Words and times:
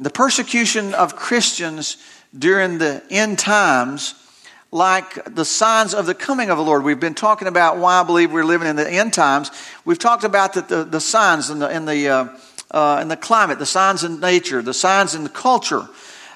the 0.00 0.10
persecution 0.10 0.94
of 0.94 1.16
Christians 1.16 1.96
during 2.36 2.78
the 2.78 3.02
end 3.10 3.38
times 3.38 4.14
like 4.70 5.34
the 5.34 5.44
signs 5.44 5.94
of 5.94 6.06
the 6.06 6.14
coming 6.14 6.50
of 6.50 6.58
the 6.58 6.64
Lord. 6.64 6.84
We've 6.84 7.00
been 7.00 7.14
talking 7.14 7.48
about 7.48 7.78
why 7.78 8.00
I 8.00 8.02
believe 8.02 8.32
we're 8.32 8.44
living 8.44 8.68
in 8.68 8.76
the 8.76 8.88
end 8.88 9.14
times. 9.14 9.50
We've 9.84 9.98
talked 9.98 10.24
about 10.24 10.52
the, 10.52 10.60
the, 10.62 10.84
the 10.84 11.00
signs 11.00 11.48
in 11.48 11.58
the, 11.58 11.74
in, 11.74 11.86
the, 11.86 12.08
uh, 12.08 12.28
uh, 12.70 12.98
in 13.00 13.08
the 13.08 13.16
climate, 13.16 13.58
the 13.58 13.66
signs 13.66 14.04
in 14.04 14.20
nature, 14.20 14.60
the 14.60 14.74
signs 14.74 15.14
in 15.14 15.24
the 15.24 15.30
culture, 15.30 15.88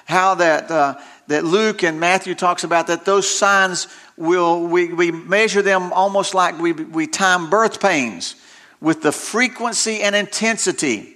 how 0.05 0.35
that, 0.35 0.71
uh, 0.71 0.95
that 1.27 1.43
Luke 1.43 1.83
and 1.83 1.99
Matthew 1.99 2.33
talks 2.33 2.63
about 2.63 2.87
that 2.87 3.05
those 3.05 3.29
signs 3.29 3.87
will, 4.17 4.65
we, 4.65 4.91
we 4.91 5.11
measure 5.11 5.61
them 5.61 5.93
almost 5.93 6.33
like 6.33 6.59
we, 6.59 6.71
we 6.71 7.05
time 7.05 7.51
birth 7.51 7.79
pains 7.79 8.35
with 8.81 9.03
the 9.03 9.11
frequency 9.11 10.01
and 10.01 10.15
intensity 10.15 11.15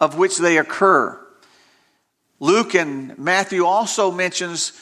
of 0.00 0.16
which 0.16 0.38
they 0.38 0.56
occur. 0.56 1.19
Luke 2.40 2.74
and 2.74 3.18
Matthew 3.18 3.66
also 3.66 4.10
mentions 4.10 4.72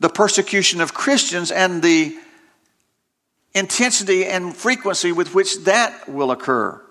the 0.00 0.08
persecution 0.08 0.80
of 0.80 0.92
Christians 0.92 1.52
and 1.52 1.80
the 1.80 2.18
intensity 3.54 4.26
and 4.26 4.54
frequency 4.54 5.12
with 5.12 5.32
which 5.32 5.58
that 5.64 6.08
will 6.08 6.32
occur. 6.32 6.82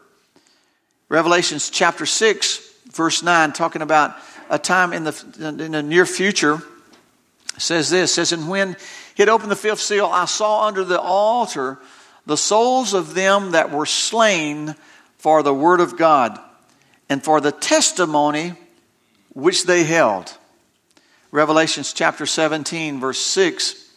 Revelations 1.09 1.69
chapter 1.69 2.05
6, 2.05 2.73
verse 2.93 3.21
9, 3.21 3.52
talking 3.52 3.81
about 3.81 4.16
a 4.49 4.57
time 4.57 4.93
in 4.93 5.03
the, 5.03 5.57
in 5.59 5.73
the 5.73 5.83
near 5.83 6.05
future, 6.05 6.61
says 7.58 7.89
this 7.89 8.13
says, 8.13 8.31
And 8.31 8.47
when 8.47 8.77
he 9.16 9.21
had 9.21 9.30
opened 9.30 9.52
the 9.52 9.58
fifth 9.58 9.81
seal, 9.81 10.05
I 10.05 10.23
saw 10.23 10.67
under 10.67 10.85
the 10.85 10.99
altar 10.99 11.80
the 12.25 12.38
souls 12.38 12.94
of 12.94 13.13
them 13.13 13.52
that 13.52 13.71
were 13.71 13.85
slain 13.85 14.75
for 15.17 15.44
the 15.44 15.53
word 15.53 15.81
of 15.81 15.97
God 15.97 16.39
and 17.09 17.21
for 17.21 17.41
the 17.41 17.52
testimony 17.52 18.53
which 19.34 19.66
they 19.66 19.84
held. 19.84 20.35
Revelations 21.31 21.94
chapter 21.94 22.26
17, 22.26 23.00
verse 23.00 23.19
6, 23.19 23.89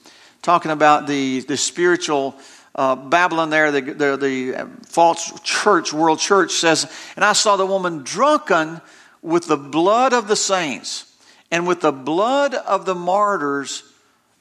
talking 0.42 0.70
about 0.70 1.06
the, 1.06 1.41
the 1.41 1.56
spiritual 1.56 2.36
uh, 2.77 2.97
Babylon 2.97 3.50
there, 3.50 3.70
the, 3.70 3.81
the, 3.81 4.17
the 4.17 4.70
false 4.86 5.41
church, 5.41 5.92
world 5.92 6.19
church 6.19 6.53
says, 6.53 6.91
And 7.17 7.25
I 7.25 7.33
saw 7.33 7.56
the 7.56 7.67
woman 7.67 8.03
drunken 8.03 8.81
with 9.23 9.47
the 9.47 9.56
blood 9.56 10.12
of 10.12 10.28
the 10.28 10.36
saints 10.36 11.12
and 11.51 11.67
with 11.67 11.80
the 11.80 11.92
blood 11.92 12.55
of 12.55 12.84
the 12.84 12.95
martyrs 12.95 13.84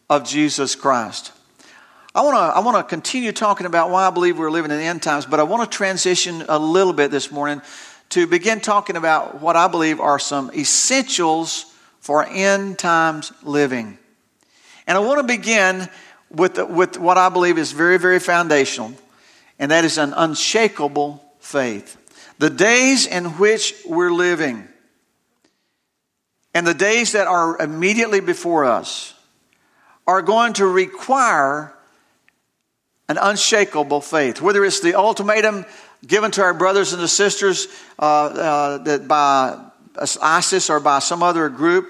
of 0.09 0.23
Jesus 0.27 0.75
Christ. 0.75 1.31
I 2.15 2.21
want 2.21 2.35
to 2.35 2.39
I 2.39 2.59
want 2.59 2.77
to 2.77 2.83
continue 2.83 3.31
talking 3.31 3.65
about 3.65 3.89
why 3.89 4.05
I 4.05 4.11
believe 4.11 4.37
we're 4.37 4.51
living 4.51 4.69
in 4.69 4.77
the 4.77 4.83
end 4.83 5.01
times, 5.01 5.25
but 5.25 5.39
I 5.39 5.43
want 5.43 5.69
to 5.69 5.75
transition 5.75 6.43
a 6.47 6.59
little 6.59 6.93
bit 6.93 7.09
this 7.09 7.31
morning 7.31 7.63
to 8.09 8.27
begin 8.27 8.59
talking 8.59 8.95
about 8.95 9.41
what 9.41 9.55
I 9.55 9.67
believe 9.67 9.99
are 9.99 10.19
some 10.19 10.51
essentials 10.53 11.65
for 11.99 12.25
end 12.25 12.77
times 12.77 13.31
living. 13.43 13.97
And 14.85 14.97
I 14.97 15.01
want 15.01 15.19
to 15.19 15.27
begin 15.27 15.87
with, 16.29 16.57
with 16.57 16.97
what 16.97 17.17
I 17.17 17.29
believe 17.29 17.57
is 17.57 17.71
very, 17.71 17.97
very 17.97 18.19
foundational, 18.19 18.93
and 19.57 19.71
that 19.71 19.85
is 19.85 19.97
an 19.97 20.13
unshakable 20.13 21.23
faith. 21.39 21.97
The 22.39 22.49
days 22.49 23.05
in 23.05 23.25
which 23.37 23.75
we're 23.85 24.11
living 24.11 24.67
and 26.53 26.67
the 26.67 26.73
days 26.73 27.13
that 27.13 27.27
are 27.27 27.57
immediately 27.59 28.19
before 28.19 28.65
us 28.65 29.13
are 30.05 30.21
going 30.21 30.53
to 30.53 30.67
require 30.67 31.73
an 33.07 33.17
unshakable 33.17 34.01
faith. 34.01 34.41
Whether 34.41 34.63
it's 34.65 34.79
the 34.79 34.95
ultimatum 34.95 35.65
given 36.05 36.31
to 36.31 36.41
our 36.41 36.53
brothers 36.53 36.93
and 36.93 37.01
the 37.01 37.07
sisters 37.07 37.67
uh, 37.99 38.03
uh, 38.03 38.77
that 38.79 39.07
by 39.07 39.59
ISIS 40.21 40.69
or 40.69 40.79
by 40.79 40.99
some 40.99 41.23
other 41.23 41.49
group, 41.49 41.89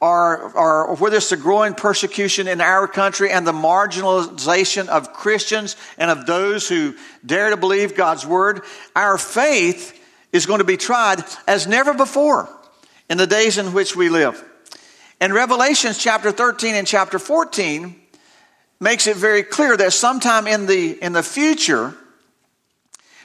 or, 0.00 0.50
or 0.56 0.94
whether 0.96 1.18
it's 1.18 1.28
the 1.28 1.36
growing 1.36 1.74
persecution 1.74 2.48
in 2.48 2.60
our 2.60 2.88
country 2.88 3.30
and 3.30 3.46
the 3.46 3.52
marginalization 3.52 4.88
of 4.88 5.12
Christians 5.12 5.76
and 5.98 6.10
of 6.10 6.24
those 6.24 6.68
who 6.68 6.94
dare 7.24 7.50
to 7.50 7.56
believe 7.58 7.94
God's 7.94 8.26
word, 8.26 8.62
our 8.96 9.18
faith 9.18 9.96
is 10.32 10.46
going 10.46 10.60
to 10.60 10.64
be 10.64 10.78
tried 10.78 11.22
as 11.46 11.66
never 11.66 11.92
before 11.92 12.48
in 13.10 13.18
the 13.18 13.26
days 13.26 13.58
in 13.58 13.74
which 13.74 13.94
we 13.94 14.08
live. 14.08 14.42
And 15.20 15.34
Revelations 15.34 15.98
chapter 15.98 16.32
13 16.32 16.74
and 16.74 16.86
chapter 16.86 17.18
14 17.18 17.94
makes 18.80 19.06
it 19.06 19.16
very 19.16 19.42
clear 19.42 19.76
that 19.76 19.92
sometime 19.92 20.46
in 20.46 20.64
the, 20.64 20.92
in 20.92 21.12
the 21.12 21.22
future, 21.22 21.94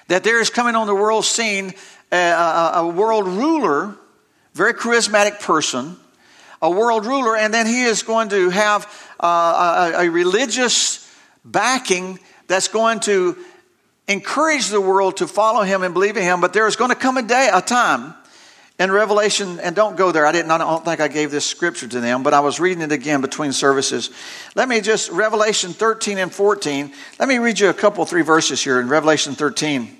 that 0.07 0.23
there 0.23 0.39
is 0.39 0.49
coming 0.49 0.75
on 0.75 0.87
the 0.87 0.95
world 0.95 1.25
scene 1.25 1.73
a, 2.11 2.15
a, 2.15 2.71
a 2.75 2.87
world 2.87 3.27
ruler 3.27 3.95
very 4.55 4.73
charismatic 4.73 5.41
person, 5.41 5.97
a 6.61 6.71
world 6.71 7.05
ruler, 7.05 7.35
and 7.35 7.53
then 7.53 7.67
he 7.67 7.83
is 7.83 8.03
going 8.03 8.29
to 8.29 8.49
have 8.49 8.87
uh, 9.19 9.91
a, 9.93 10.05
a 10.05 10.09
religious 10.09 11.13
backing 11.43 12.17
that's 12.47 12.69
going 12.69 13.01
to 13.01 13.37
encourage 14.07 14.69
the 14.69 14.79
world 14.79 15.17
to 15.17 15.27
follow 15.27 15.63
him 15.63 15.83
and 15.83 15.93
believe 15.93 16.15
in 16.15 16.23
him. 16.23 16.39
But 16.39 16.53
there 16.53 16.67
is 16.67 16.77
going 16.77 16.89
to 16.89 16.95
come 16.95 17.17
a 17.17 17.21
day, 17.21 17.49
a 17.53 17.61
time 17.61 18.15
in 18.77 18.91
Revelation, 18.91 19.59
and 19.61 19.75
don't 19.75 19.95
go 19.95 20.11
there. 20.11 20.25
I 20.25 20.33
didn't. 20.33 20.51
I 20.51 20.57
don't 20.57 20.83
think 20.83 20.99
I 20.99 21.07
gave 21.07 21.31
this 21.31 21.45
scripture 21.45 21.87
to 21.87 21.99
them, 22.01 22.23
but 22.23 22.33
I 22.33 22.41
was 22.41 22.59
reading 22.59 22.83
it 22.83 22.91
again 22.91 23.21
between 23.21 23.53
services. 23.53 24.09
Let 24.53 24.67
me 24.67 24.81
just 24.81 25.09
Revelation 25.11 25.71
13 25.71 26.17
and 26.17 26.33
14. 26.33 26.91
Let 27.17 27.29
me 27.29 27.37
read 27.37 27.59
you 27.59 27.69
a 27.69 27.73
couple, 27.73 28.03
three 28.05 28.21
verses 28.21 28.61
here 28.61 28.81
in 28.81 28.89
Revelation 28.89 29.33
13. 29.33 29.97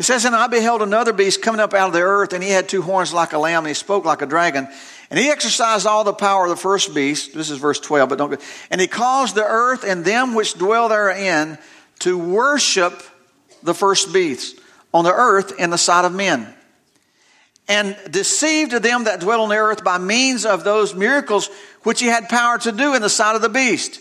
It 0.00 0.02
says, 0.02 0.24
And 0.24 0.34
I 0.34 0.48
beheld 0.48 0.82
another 0.82 1.12
beast 1.12 1.42
coming 1.42 1.60
up 1.60 1.72
out 1.72 1.88
of 1.88 1.92
the 1.92 2.00
earth, 2.00 2.32
and 2.32 2.42
he 2.42 2.50
had 2.50 2.68
two 2.68 2.82
horns 2.82 3.12
like 3.12 3.34
a 3.34 3.38
lamb, 3.38 3.58
and 3.58 3.68
he 3.68 3.74
spoke 3.74 4.04
like 4.04 4.22
a 4.22 4.26
dragon. 4.26 4.66
And 5.10 5.18
he 5.18 5.28
exercised 5.28 5.86
all 5.86 6.04
the 6.04 6.12
power 6.12 6.44
of 6.44 6.50
the 6.50 6.56
first 6.56 6.94
beast. 6.94 7.34
This 7.34 7.50
is 7.50 7.58
verse 7.58 7.78
12, 7.78 8.08
but 8.08 8.18
don't 8.18 8.30
go. 8.30 8.38
And 8.70 8.80
he 8.80 8.86
caused 8.86 9.34
the 9.34 9.44
earth 9.44 9.84
and 9.84 10.04
them 10.04 10.34
which 10.34 10.54
dwell 10.54 10.88
therein 10.88 11.58
to 12.00 12.18
worship 12.18 13.02
the 13.62 13.74
first 13.74 14.12
beast 14.12 14.58
on 14.94 15.04
the 15.04 15.12
earth 15.12 15.52
in 15.58 15.70
the 15.70 15.78
sight 15.78 16.04
of 16.04 16.14
men. 16.14 16.54
And 17.70 17.96
deceived 18.10 18.72
them 18.72 19.04
that 19.04 19.20
dwell 19.20 19.42
on 19.42 19.48
the 19.48 19.54
earth 19.54 19.84
by 19.84 19.96
means 19.96 20.44
of 20.44 20.64
those 20.64 20.92
miracles 20.92 21.48
which 21.84 22.00
he 22.00 22.08
had 22.08 22.28
power 22.28 22.58
to 22.58 22.72
do 22.72 22.94
in 22.96 23.00
the 23.00 23.08
sight 23.08 23.36
of 23.36 23.42
the 23.42 23.48
beast. 23.48 24.00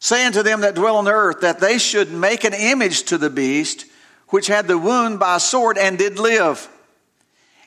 Saying 0.00 0.32
to 0.32 0.42
them 0.42 0.60
that 0.60 0.74
dwell 0.74 0.96
on 0.96 1.06
the 1.06 1.12
earth 1.12 1.40
that 1.40 1.60
they 1.60 1.78
should 1.78 2.12
make 2.12 2.44
an 2.44 2.52
image 2.52 3.04
to 3.04 3.16
the 3.16 3.30
beast 3.30 3.86
which 4.28 4.48
had 4.48 4.68
the 4.68 4.76
wound 4.76 5.18
by 5.18 5.36
a 5.36 5.40
sword 5.40 5.78
and 5.78 5.96
did 5.96 6.18
live. 6.18 6.68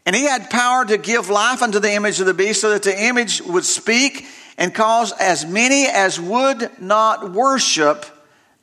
And 0.06 0.16
he 0.16 0.26
had 0.26 0.52
power 0.52 0.86
to 0.86 1.00
give 1.00 1.32
life 1.32 1.64
unto 1.64 1.80
the 1.80 1.94
image 1.94 2.20
of 2.20 2.28
the 2.28 2.36
beast 2.36 2.62
so 2.62 2.70
that 2.70 2.84
the 2.84 3.06
image 3.06 3.42
would 3.42 3.66
speak 3.66 4.28
and 4.56 4.72
cause 4.72 5.14
as 5.14 5.48
many 5.48 5.88
as 5.88 6.22
would 6.22 6.80
not 6.80 7.34
worship 7.34 8.06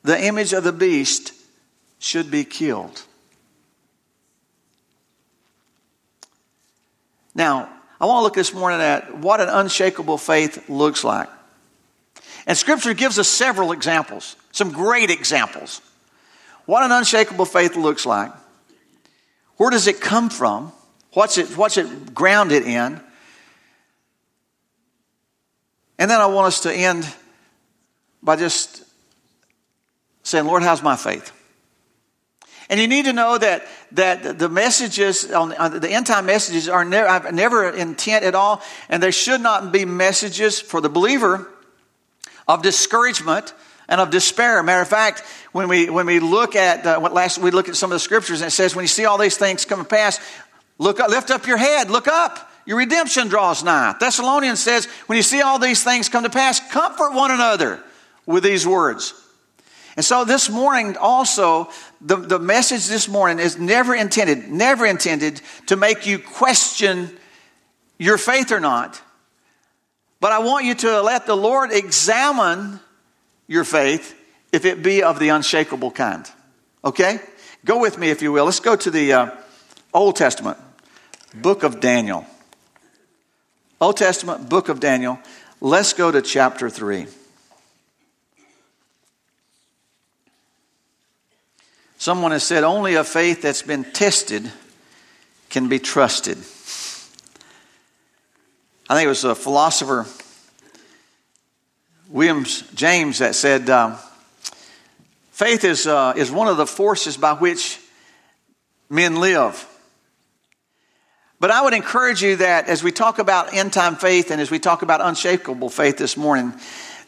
the 0.03 0.23
image 0.23 0.53
of 0.53 0.63
the 0.63 0.71
beast 0.71 1.33
should 1.99 2.31
be 2.31 2.45
killed. 2.45 3.03
Now, 7.35 7.69
I 8.01 8.05
want 8.05 8.19
to 8.19 8.23
look 8.23 8.33
this 8.33 8.53
morning 8.53 8.81
at 8.81 9.17
what 9.17 9.41
an 9.41 9.49
unshakable 9.49 10.17
faith 10.17 10.69
looks 10.69 11.03
like. 11.03 11.29
And 12.47 12.57
Scripture 12.57 12.93
gives 12.93 13.19
us 13.19 13.27
several 13.27 13.71
examples, 13.71 14.35
some 14.51 14.71
great 14.71 15.11
examples 15.11 15.81
what 16.65 16.83
an 16.83 16.91
unshakable 16.91 17.45
faith 17.45 17.75
looks 17.75 18.05
like. 18.05 18.31
Where 19.57 19.69
does 19.69 19.87
it 19.87 20.01
come 20.01 20.29
from? 20.29 20.71
What's 21.13 21.37
it, 21.37 21.55
what's 21.57 21.77
it 21.77 22.13
grounded 22.13 22.63
in? 22.63 22.99
And 25.97 26.11
then 26.11 26.19
I 26.19 26.25
want 26.25 26.47
us 26.47 26.61
to 26.61 26.73
end 26.73 27.07
by 28.21 28.35
just 28.35 28.83
saying, 30.23 30.45
Lord, 30.45 30.63
how's 30.63 30.83
my 30.83 30.95
faith? 30.95 31.31
And 32.69 32.79
you 32.79 32.87
need 32.87 33.05
to 33.05 33.13
know 33.13 33.37
that, 33.37 33.67
that 33.91 34.39
the 34.39 34.49
messages, 34.49 35.31
on, 35.31 35.53
on 35.53 35.79
the 35.79 35.89
end 35.89 36.07
time 36.07 36.25
messages, 36.25 36.67
are 36.67 36.83
never, 36.83 37.31
never 37.31 37.69
intent 37.69 38.25
at 38.25 38.33
all, 38.33 38.61
and 38.89 39.03
they 39.03 39.11
should 39.11 39.41
not 39.41 39.71
be 39.71 39.85
messages 39.85 40.59
for 40.59 40.81
the 40.81 40.89
believer 40.89 41.47
of 42.47 42.63
discouragement 42.63 43.53
and 43.87 44.01
of 44.01 44.09
despair. 44.09 44.63
Matter 44.63 44.81
of 44.81 44.87
fact, 44.87 45.21
when 45.51 45.67
we, 45.67 45.89
when 45.89 46.07
we 46.07 46.19
look 46.19 46.55
at 46.55 46.85
uh, 46.85 46.99
what 46.99 47.13
last 47.13 47.37
we 47.37 47.51
look 47.51 47.69
at 47.69 47.75
some 47.75 47.91
of 47.91 47.95
the 47.95 47.99
scriptures, 47.99 48.41
and 48.41 48.47
it 48.47 48.51
says, 48.51 48.75
when 48.75 48.83
you 48.83 48.87
see 48.87 49.05
all 49.05 49.19
these 49.19 49.37
things 49.37 49.63
come 49.65 49.79
to 49.79 49.85
pass, 49.87 50.19
look 50.79 50.99
up, 50.99 51.09
lift 51.09 51.29
up 51.29 51.45
your 51.45 51.57
head, 51.57 51.91
look 51.91 52.07
up. 52.07 52.51
Your 52.65 52.77
redemption 52.77 53.27
draws 53.27 53.63
nigh. 53.63 53.93
Thessalonians 53.99 54.59
says, 54.59 54.87
when 55.05 55.17
you 55.17 55.21
see 55.21 55.41
all 55.41 55.59
these 55.59 55.83
things 55.83 56.09
come 56.09 56.23
to 56.23 56.31
pass, 56.31 56.59
comfort 56.71 57.13
one 57.13 57.29
another 57.29 57.79
with 58.25 58.43
these 58.43 58.65
words. 58.65 59.13
And 59.95 60.03
so 60.03 60.25
this 60.25 60.49
morning 60.49 60.97
also, 60.97 61.69
the, 62.01 62.17
the 62.17 62.39
message 62.39 62.87
this 62.87 63.07
morning 63.07 63.39
is 63.39 63.57
never 63.57 63.95
intended, 63.95 64.49
never 64.49 64.85
intended 64.85 65.41
to 65.67 65.75
make 65.75 66.05
you 66.05 66.19
question 66.19 67.15
your 67.97 68.17
faith 68.17 68.51
or 68.51 68.59
not. 68.59 69.01
But 70.19 70.31
I 70.31 70.39
want 70.39 70.65
you 70.65 70.75
to 70.75 71.01
let 71.01 71.25
the 71.25 71.35
Lord 71.35 71.71
examine 71.71 72.79
your 73.47 73.63
faith 73.63 74.15
if 74.51 74.65
it 74.65 74.81
be 74.81 75.03
of 75.03 75.19
the 75.19 75.29
unshakable 75.29 75.91
kind. 75.91 76.29
Okay? 76.83 77.19
Go 77.63 77.79
with 77.79 77.97
me, 77.97 78.09
if 78.09 78.21
you 78.21 78.31
will. 78.31 78.45
Let's 78.45 78.59
go 78.59 78.75
to 78.75 78.91
the 78.91 79.13
uh, 79.13 79.31
Old 79.93 80.15
Testament. 80.15 80.57
book 81.33 81.63
of 81.63 81.79
Daniel. 81.79 82.25
Old 83.81 83.97
Testament, 83.97 84.49
book 84.49 84.69
of 84.69 84.79
Daniel. 84.79 85.19
Let's 85.61 85.93
go 85.93 86.11
to 86.11 86.21
chapter 86.21 86.69
3. 86.69 87.07
Someone 91.97 92.31
has 92.31 92.43
said 92.43 92.63
only 92.63 92.95
a 92.95 93.03
faith 93.03 93.41
that's 93.41 93.61
been 93.61 93.83
tested 93.83 94.51
can 95.49 95.69
be 95.69 95.79
trusted. 95.79 96.37
I 98.89 98.95
think 98.95 99.05
it 99.05 99.09
was 99.09 99.23
a 99.23 99.35
philosopher, 99.35 100.05
Williams 102.09 102.61
James, 102.73 103.19
that 103.19 103.35
said, 103.35 103.69
uh, 103.69 103.97
Faith 105.35 105.65
is, 105.65 105.85
uh, 105.85 106.13
is 106.15 106.31
one 106.31 106.47
of 106.47 106.55
the 106.55 106.65
forces 106.65 107.17
by 107.17 107.33
which 107.33 107.77
men 108.89 109.19
live. 109.19 109.67
But 111.41 111.51
I 111.51 111.61
would 111.61 111.73
encourage 111.73 112.23
you 112.23 112.37
that 112.37 112.69
as 112.69 112.81
we 112.81 112.93
talk 112.93 113.19
about 113.19 113.53
end 113.53 113.73
time 113.73 113.97
faith 113.97 114.31
and 114.31 114.39
as 114.39 114.49
we 114.49 114.59
talk 114.59 114.81
about 114.81 115.01
unshakable 115.01 115.69
faith 115.69 115.97
this 115.97 116.15
morning, 116.15 116.53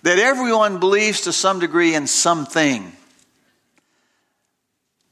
that 0.03 0.19
everyone 0.19 0.81
believes 0.81 1.21
to 1.21 1.31
some 1.31 1.59
degree 1.59 1.95
in 1.95 2.05
something. 2.05 2.91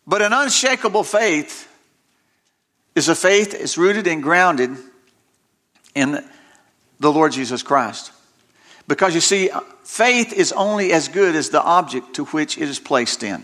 But 0.08 0.22
an 0.22 0.34
unshakable 0.34 1.04
faith 1.04 1.68
is 2.94 3.10
a 3.10 3.16
faith 3.16 3.52
that's 3.52 3.78
rooted 3.78 4.08
and 4.08 4.22
grounded 4.22 4.72
in 5.94 6.24
the 7.00 7.12
Lord 7.12 7.32
Jesus 7.32 7.64
Christ. 7.64 8.12
Because 8.88 9.16
you 9.16 9.22
see, 9.22 9.50
faith 9.84 10.32
is 10.32 10.52
only 10.52 10.94
as 10.94 11.08
good 11.08 11.36
as 11.36 11.50
the 11.50 11.62
object 11.62 12.16
to 12.16 12.26
which 12.26 12.58
it 12.58 12.70
is 12.70 12.80
placed 12.80 13.24
in. 13.24 13.44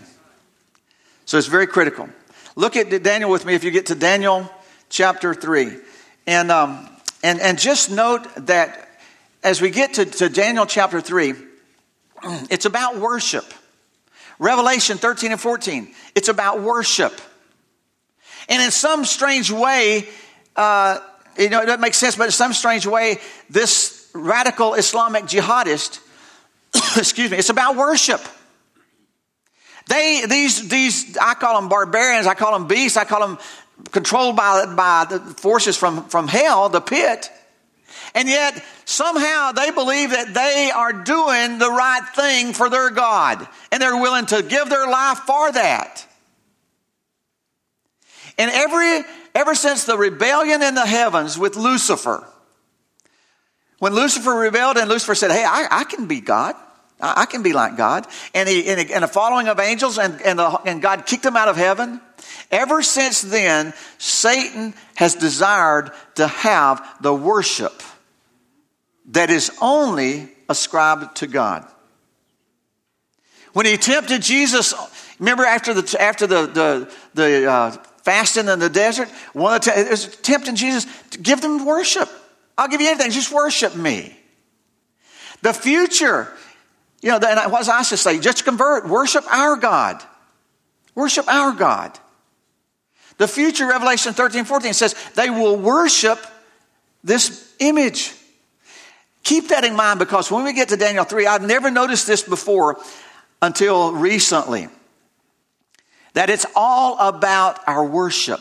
So 1.24 1.36
it's 1.38 1.48
very 1.48 1.66
critical. 1.66 2.08
Look 2.54 2.76
at 2.76 3.02
Daniel 3.02 3.30
with 3.30 3.44
me 3.44 3.54
if 3.54 3.64
you 3.64 3.70
get 3.70 3.86
to 3.86 3.94
Daniel 3.94 4.50
chapter 4.88 5.34
3. 5.34 5.76
And, 6.26 6.52
um, 6.52 6.88
and, 7.22 7.40
and 7.40 7.58
just 7.58 7.90
note 7.90 8.26
that 8.46 8.88
as 9.42 9.60
we 9.60 9.70
get 9.70 9.94
to, 9.94 10.04
to 10.04 10.28
Daniel 10.28 10.66
chapter 10.66 11.00
3, 11.00 11.34
it's 12.50 12.66
about 12.66 12.98
worship. 12.98 13.44
Revelation 14.38 14.98
13 14.98 15.32
and 15.32 15.40
14, 15.40 15.92
it's 16.14 16.28
about 16.28 16.62
worship. 16.62 17.20
And 18.48 18.62
in 18.62 18.70
some 18.70 19.04
strange 19.04 19.50
way, 19.50 20.08
uh, 20.56 20.98
you 21.38 21.48
know, 21.48 21.62
it 21.62 21.66
doesn't 21.66 21.80
make 21.80 21.94
sense, 21.94 22.16
but 22.16 22.24
in 22.24 22.30
some 22.30 22.52
strange 22.52 22.86
way, 22.86 23.18
this 23.48 24.10
radical 24.14 24.74
Islamic 24.74 25.24
jihadist, 25.24 26.00
excuse 26.96 27.30
me, 27.30 27.38
it's 27.38 27.50
about 27.50 27.76
worship. 27.76 28.20
They, 29.88 30.24
these, 30.26 30.68
these, 30.68 31.16
I 31.16 31.34
call 31.34 31.60
them 31.60 31.68
barbarians, 31.68 32.26
I 32.26 32.34
call 32.34 32.52
them 32.52 32.68
beasts, 32.68 32.96
I 32.96 33.04
call 33.04 33.26
them 33.26 33.38
controlled 33.90 34.36
by, 34.36 34.66
by 34.74 35.06
the 35.08 35.18
forces 35.18 35.76
from, 35.76 36.04
from 36.08 36.28
hell, 36.28 36.68
the 36.68 36.80
pit. 36.80 37.30
And 38.14 38.28
yet, 38.28 38.62
somehow 38.84 39.52
they 39.52 39.70
believe 39.70 40.10
that 40.10 40.34
they 40.34 40.70
are 40.70 40.92
doing 40.92 41.58
the 41.58 41.70
right 41.70 42.06
thing 42.14 42.52
for 42.52 42.68
their 42.68 42.90
God. 42.90 43.46
And 43.70 43.80
they're 43.80 43.96
willing 43.96 44.26
to 44.26 44.42
give 44.42 44.68
their 44.68 44.86
life 44.88 45.18
for 45.20 45.50
that. 45.52 46.06
And 48.38 48.50
every, 48.50 49.02
ever 49.34 49.54
since 49.54 49.84
the 49.84 49.96
rebellion 49.96 50.62
in 50.62 50.74
the 50.74 50.86
heavens 50.86 51.38
with 51.38 51.56
Lucifer, 51.56 52.26
when 53.78 53.94
Lucifer 53.94 54.30
rebelled 54.30 54.76
and 54.76 54.88
Lucifer 54.88 55.14
said, 55.14 55.30
Hey, 55.30 55.44
I, 55.44 55.68
I 55.70 55.84
can 55.84 56.06
be 56.06 56.20
God. 56.20 56.54
I, 57.00 57.22
I, 57.22 57.26
can 57.26 57.42
be 57.42 57.52
like 57.52 57.76
God. 57.76 58.06
And, 58.34 58.48
he, 58.48 58.68
and, 58.68 58.80
a, 58.80 58.94
and 58.94 59.04
a 59.04 59.08
following 59.08 59.48
of 59.48 59.58
angels, 59.58 59.98
and, 59.98 60.20
and, 60.22 60.38
the, 60.38 60.60
and 60.64 60.80
God 60.80 61.06
kicked 61.06 61.24
him 61.24 61.36
out 61.36 61.48
of 61.48 61.56
heaven. 61.56 62.00
Ever 62.50 62.82
since 62.82 63.22
then, 63.22 63.74
Satan 63.98 64.74
has 64.94 65.14
desired 65.14 65.90
to 66.14 66.28
have 66.28 66.86
the 67.00 67.12
worship 67.12 67.82
that 69.10 69.30
is 69.30 69.50
only 69.60 70.30
ascribed 70.48 71.16
to 71.16 71.26
God. 71.26 71.66
When 73.52 73.66
he 73.66 73.76
tempted 73.76 74.22
Jesus, 74.22 74.74
remember 75.18 75.44
after 75.44 75.74
the, 75.74 76.00
after 76.00 76.26
the, 76.26 76.46
the, 76.46 76.94
the 77.14 77.50
uh, 77.50 77.70
fasting 78.02 78.48
in 78.48 78.58
the 78.58 78.70
desert, 78.70 79.08
one 79.32 79.54
of 79.54 79.62
the, 79.62 79.78
it 79.78 79.90
was 79.90 80.06
tempting 80.06 80.54
Jesus 80.54 80.86
to 81.10 81.18
give 81.18 81.40
them 81.40 81.64
worship. 81.66 82.08
I'll 82.56 82.68
give 82.68 82.80
you 82.80 82.88
anything, 82.88 83.10
just 83.10 83.32
worship 83.32 83.76
me. 83.76 84.16
The 85.42 85.52
future, 85.52 86.32
you 87.02 87.10
know, 87.10 87.16
and 87.16 87.52
what 87.52 87.58
does 87.58 87.68
Isaiah 87.68 87.96
say? 87.96 88.18
Just 88.20 88.44
convert, 88.44 88.88
worship 88.88 89.24
our 89.30 89.56
God. 89.56 90.02
Worship 90.94 91.26
our 91.28 91.52
God. 91.52 91.98
The 93.18 93.28
future, 93.28 93.66
Revelation 93.66 94.12
13, 94.12 94.44
14 94.44 94.72
says 94.72 94.94
they 95.14 95.30
will 95.30 95.56
worship 95.56 96.18
this 97.04 97.52
image. 97.58 98.12
Keep 99.22 99.48
that 99.48 99.64
in 99.64 99.76
mind 99.76 99.98
because 99.98 100.30
when 100.30 100.44
we 100.44 100.52
get 100.52 100.70
to 100.70 100.76
Daniel 100.76 101.04
3, 101.04 101.26
I've 101.26 101.42
never 101.42 101.70
noticed 101.70 102.06
this 102.06 102.22
before 102.22 102.78
until 103.40 103.92
recently. 103.92 104.68
That 106.14 106.28
it's 106.28 106.46
all 106.54 106.98
about 106.98 107.60
our 107.66 107.84
worship. 107.84 108.40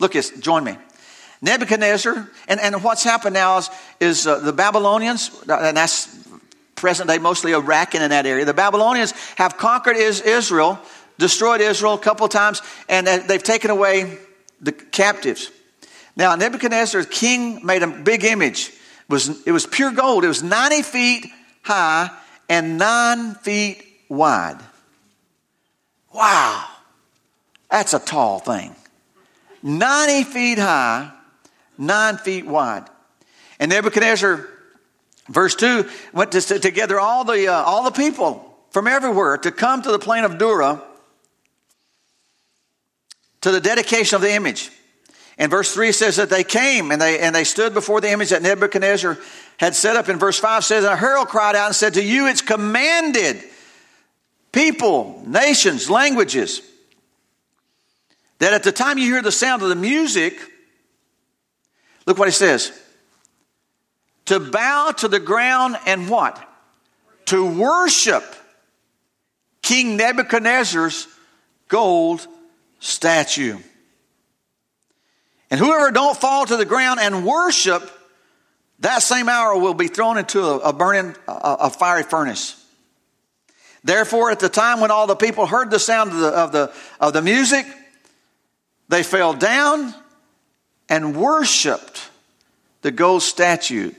Look, 0.00 0.12
join 0.40 0.64
me. 0.64 0.76
Nebuchadnezzar, 1.40 2.28
and, 2.48 2.60
and 2.60 2.82
what's 2.82 3.04
happened 3.04 3.34
now 3.34 3.58
is, 3.58 3.70
is 4.00 4.26
uh, 4.26 4.40
the 4.40 4.52
Babylonians, 4.52 5.30
and 5.48 5.76
that's 5.76 6.18
present 6.74 7.08
day 7.08 7.18
mostly 7.18 7.52
Iraq 7.52 7.94
and 7.94 8.04
in 8.04 8.10
that 8.10 8.26
area, 8.26 8.44
the 8.44 8.54
Babylonians 8.54 9.12
have 9.36 9.56
conquered 9.56 9.96
Israel, 9.96 10.78
destroyed 11.18 11.60
Israel 11.60 11.94
a 11.94 11.98
couple 11.98 12.26
times, 12.28 12.62
and 12.88 13.06
they've 13.06 13.42
taken 13.42 13.70
away 13.70 14.18
the 14.60 14.72
captives. 14.72 15.50
Now, 16.16 16.34
Nebuchadnezzar, 16.34 17.02
the 17.02 17.08
king, 17.08 17.64
made 17.64 17.82
a 17.82 17.86
big 17.86 18.24
image. 18.24 18.72
Was, 19.08 19.46
it 19.46 19.52
was 19.52 19.66
pure 19.66 19.90
gold. 19.90 20.24
It 20.24 20.28
was 20.28 20.42
90 20.42 20.82
feet 20.82 21.26
high 21.62 22.10
and 22.48 22.78
9 22.78 23.34
feet 23.36 23.84
wide. 24.08 24.58
Wow, 26.12 26.66
that's 27.70 27.94
a 27.94 27.98
tall 27.98 28.38
thing. 28.38 28.74
90 29.62 30.24
feet 30.24 30.58
high, 30.58 31.12
9 31.76 32.16
feet 32.18 32.46
wide. 32.46 32.84
And 33.60 33.70
Nebuchadnezzar, 33.70 34.48
verse 35.28 35.54
2, 35.54 35.88
went 36.12 36.32
to, 36.32 36.98
all 37.00 37.24
the, 37.24 37.48
uh, 37.48 37.62
all 37.62 37.84
the 37.84 37.90
people 37.90 38.56
from 38.70 38.86
everywhere 38.86 39.36
to 39.38 39.50
come 39.50 39.82
to 39.82 39.90
the 39.90 39.98
plain 39.98 40.24
of 40.24 40.38
Dura 40.38 40.82
to 43.40 43.50
the 43.50 43.60
dedication 43.60 44.16
of 44.16 44.22
the 44.22 44.32
image. 44.32 44.70
And 45.38 45.50
verse 45.50 45.72
3 45.72 45.92
says 45.92 46.16
that 46.16 46.30
they 46.30 46.42
came 46.42 46.90
and 46.90 47.00
they, 47.00 47.20
and 47.20 47.34
they 47.34 47.44
stood 47.44 47.72
before 47.72 48.00
the 48.00 48.10
image 48.10 48.30
that 48.30 48.42
Nebuchadnezzar 48.42 49.16
had 49.56 49.76
set 49.76 49.96
up. 49.96 50.08
And 50.08 50.18
verse 50.18 50.38
5 50.38 50.64
says, 50.64 50.84
And 50.84 50.92
a 50.92 50.96
herald 50.96 51.28
cried 51.28 51.54
out 51.54 51.66
and 51.66 51.76
said, 51.76 51.94
To 51.94 52.02
you 52.02 52.26
it's 52.26 52.42
commanded 52.42 53.40
people, 54.50 55.22
nations, 55.26 55.88
languages, 55.88 56.60
that 58.40 58.52
at 58.52 58.64
the 58.64 58.72
time 58.72 58.98
you 58.98 59.12
hear 59.12 59.22
the 59.22 59.32
sound 59.32 59.62
of 59.62 59.68
the 59.68 59.76
music, 59.76 60.36
look 62.04 62.18
what 62.18 62.28
he 62.28 62.32
says 62.32 62.72
to 64.26 64.40
bow 64.40 64.90
to 64.90 65.08
the 65.08 65.20
ground 65.20 65.76
and 65.86 66.10
what? 66.10 66.44
To 67.26 67.46
worship 67.46 68.24
King 69.62 69.96
Nebuchadnezzar's 69.96 71.06
gold 71.68 72.26
statue. 72.78 73.58
And 75.50 75.58
whoever 75.58 75.90
don't 75.90 76.16
fall 76.16 76.46
to 76.46 76.56
the 76.56 76.64
ground 76.64 77.00
and 77.00 77.24
worship, 77.24 77.90
that 78.80 79.02
same 79.02 79.28
hour 79.28 79.58
will 79.58 79.74
be 79.74 79.88
thrown 79.88 80.18
into 80.18 80.42
a, 80.42 80.58
a 80.58 80.72
burning, 80.72 81.16
a, 81.26 81.56
a 81.60 81.70
fiery 81.70 82.02
furnace. 82.02 82.54
Therefore, 83.82 84.30
at 84.30 84.40
the 84.40 84.48
time 84.48 84.80
when 84.80 84.90
all 84.90 85.06
the 85.06 85.16
people 85.16 85.46
heard 85.46 85.70
the 85.70 85.78
sound 85.78 86.10
of 86.10 86.18
the, 86.18 86.28
of 86.28 86.52
the, 86.52 86.72
of 87.00 87.12
the 87.12 87.22
music, 87.22 87.66
they 88.88 89.02
fell 89.02 89.32
down 89.32 89.94
and 90.88 91.16
worshiped 91.16 92.10
the 92.82 92.90
gold 92.90 93.22
statue 93.22 93.92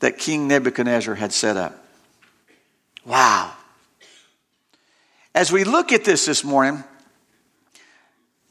that 0.00 0.18
King 0.18 0.48
Nebuchadnezzar 0.48 1.14
had 1.14 1.32
set 1.32 1.56
up. 1.56 1.78
Wow. 3.04 3.52
As 5.34 5.50
we 5.50 5.64
look 5.64 5.92
at 5.92 6.04
this 6.04 6.26
this 6.26 6.44
morning, 6.44 6.82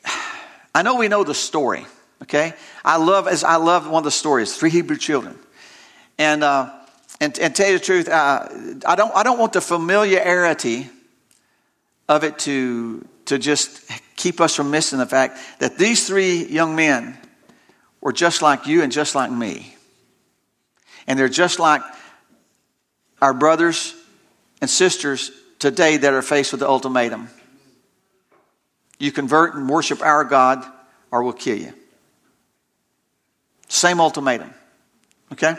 I 0.76 0.82
know 0.84 0.96
we 0.96 1.08
know 1.08 1.24
the 1.24 1.34
story, 1.34 1.86
okay? 2.24 2.54
I 2.84 2.98
love, 2.98 3.28
as 3.28 3.44
I 3.44 3.56
love 3.56 3.90
one 3.90 4.02
of 4.02 4.06
the 4.06 4.12
stories, 4.12 4.56
three 4.56 4.70
Hebrew 4.70 4.98
children. 4.98 5.38
And, 6.18 6.44
uh, 6.44 6.72
and, 7.20 7.38
and 7.40 7.56
tell 7.56 7.68
you 7.68 7.78
the 7.78 7.84
truth, 7.84 8.10
uh, 8.10 8.48
I, 8.86 8.96
don't, 8.96 9.16
I 9.16 9.24
don't 9.24 9.40
want 9.40 9.54
the 9.54 9.62
familiarity 9.62 10.90
of 12.08 12.24
it 12.24 12.40
to, 12.40 13.06
to 13.26 13.38
just 13.38 13.90
keep 14.16 14.42
us 14.42 14.56
from 14.56 14.72
missing 14.72 15.00
the 15.00 15.06
fact 15.06 15.40
that 15.60 15.78
these 15.78 16.06
three 16.06 16.46
young 16.46 16.76
men 16.76 17.18
were 18.02 18.14
just 18.14 18.42
like 18.42 18.68
you 18.68 18.82
and 18.84 18.92
just 18.92 19.16
like 19.16 19.32
me. 19.32 19.76
And 21.08 21.18
they're 21.18 21.30
just 21.30 21.60
like 21.60 21.82
our 23.22 23.34
brothers 23.34 23.96
and 24.60 24.70
sisters 24.70 25.32
today 25.60 25.98
that 25.98 26.14
are 26.14 26.22
faced 26.22 26.52
with 26.52 26.60
the 26.60 26.68
ultimatum. 26.68 27.30
You 29.00 29.12
convert 29.12 29.56
and 29.56 29.70
worship 29.70 30.02
our 30.02 30.24
God, 30.24 30.64
or 31.12 31.24
we'll 31.24 31.34
kill 31.34 31.58
you. 31.58 31.74
Same 33.72 34.02
ultimatum. 34.02 34.54
Okay? 35.32 35.56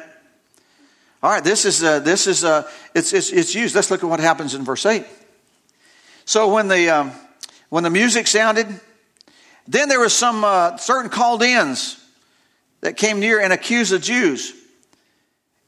All 1.22 1.30
right, 1.30 1.42
this 1.42 1.64
is, 1.64 1.82
uh, 1.82 1.98
this 2.00 2.26
is 2.26 2.44
uh, 2.44 2.68
it's, 2.94 3.14
it's, 3.14 3.32
it's 3.32 3.54
used. 3.54 3.74
Let's 3.74 3.90
look 3.90 4.02
at 4.02 4.08
what 4.08 4.20
happens 4.20 4.54
in 4.54 4.64
verse 4.64 4.84
8. 4.84 5.06
So 6.26 6.52
when 6.52 6.68
the, 6.68 6.90
um, 6.90 7.12
when 7.70 7.84
the 7.84 7.90
music 7.90 8.26
sounded, 8.26 8.66
then 9.66 9.88
there 9.88 9.98
was 9.98 10.12
some 10.12 10.44
uh, 10.44 10.76
certain 10.76 11.10
Chaldeans 11.10 12.04
that 12.82 12.98
came 12.98 13.18
near 13.18 13.40
and 13.40 13.50
accused 13.50 13.92
the 13.92 13.98
Jews. 13.98 14.52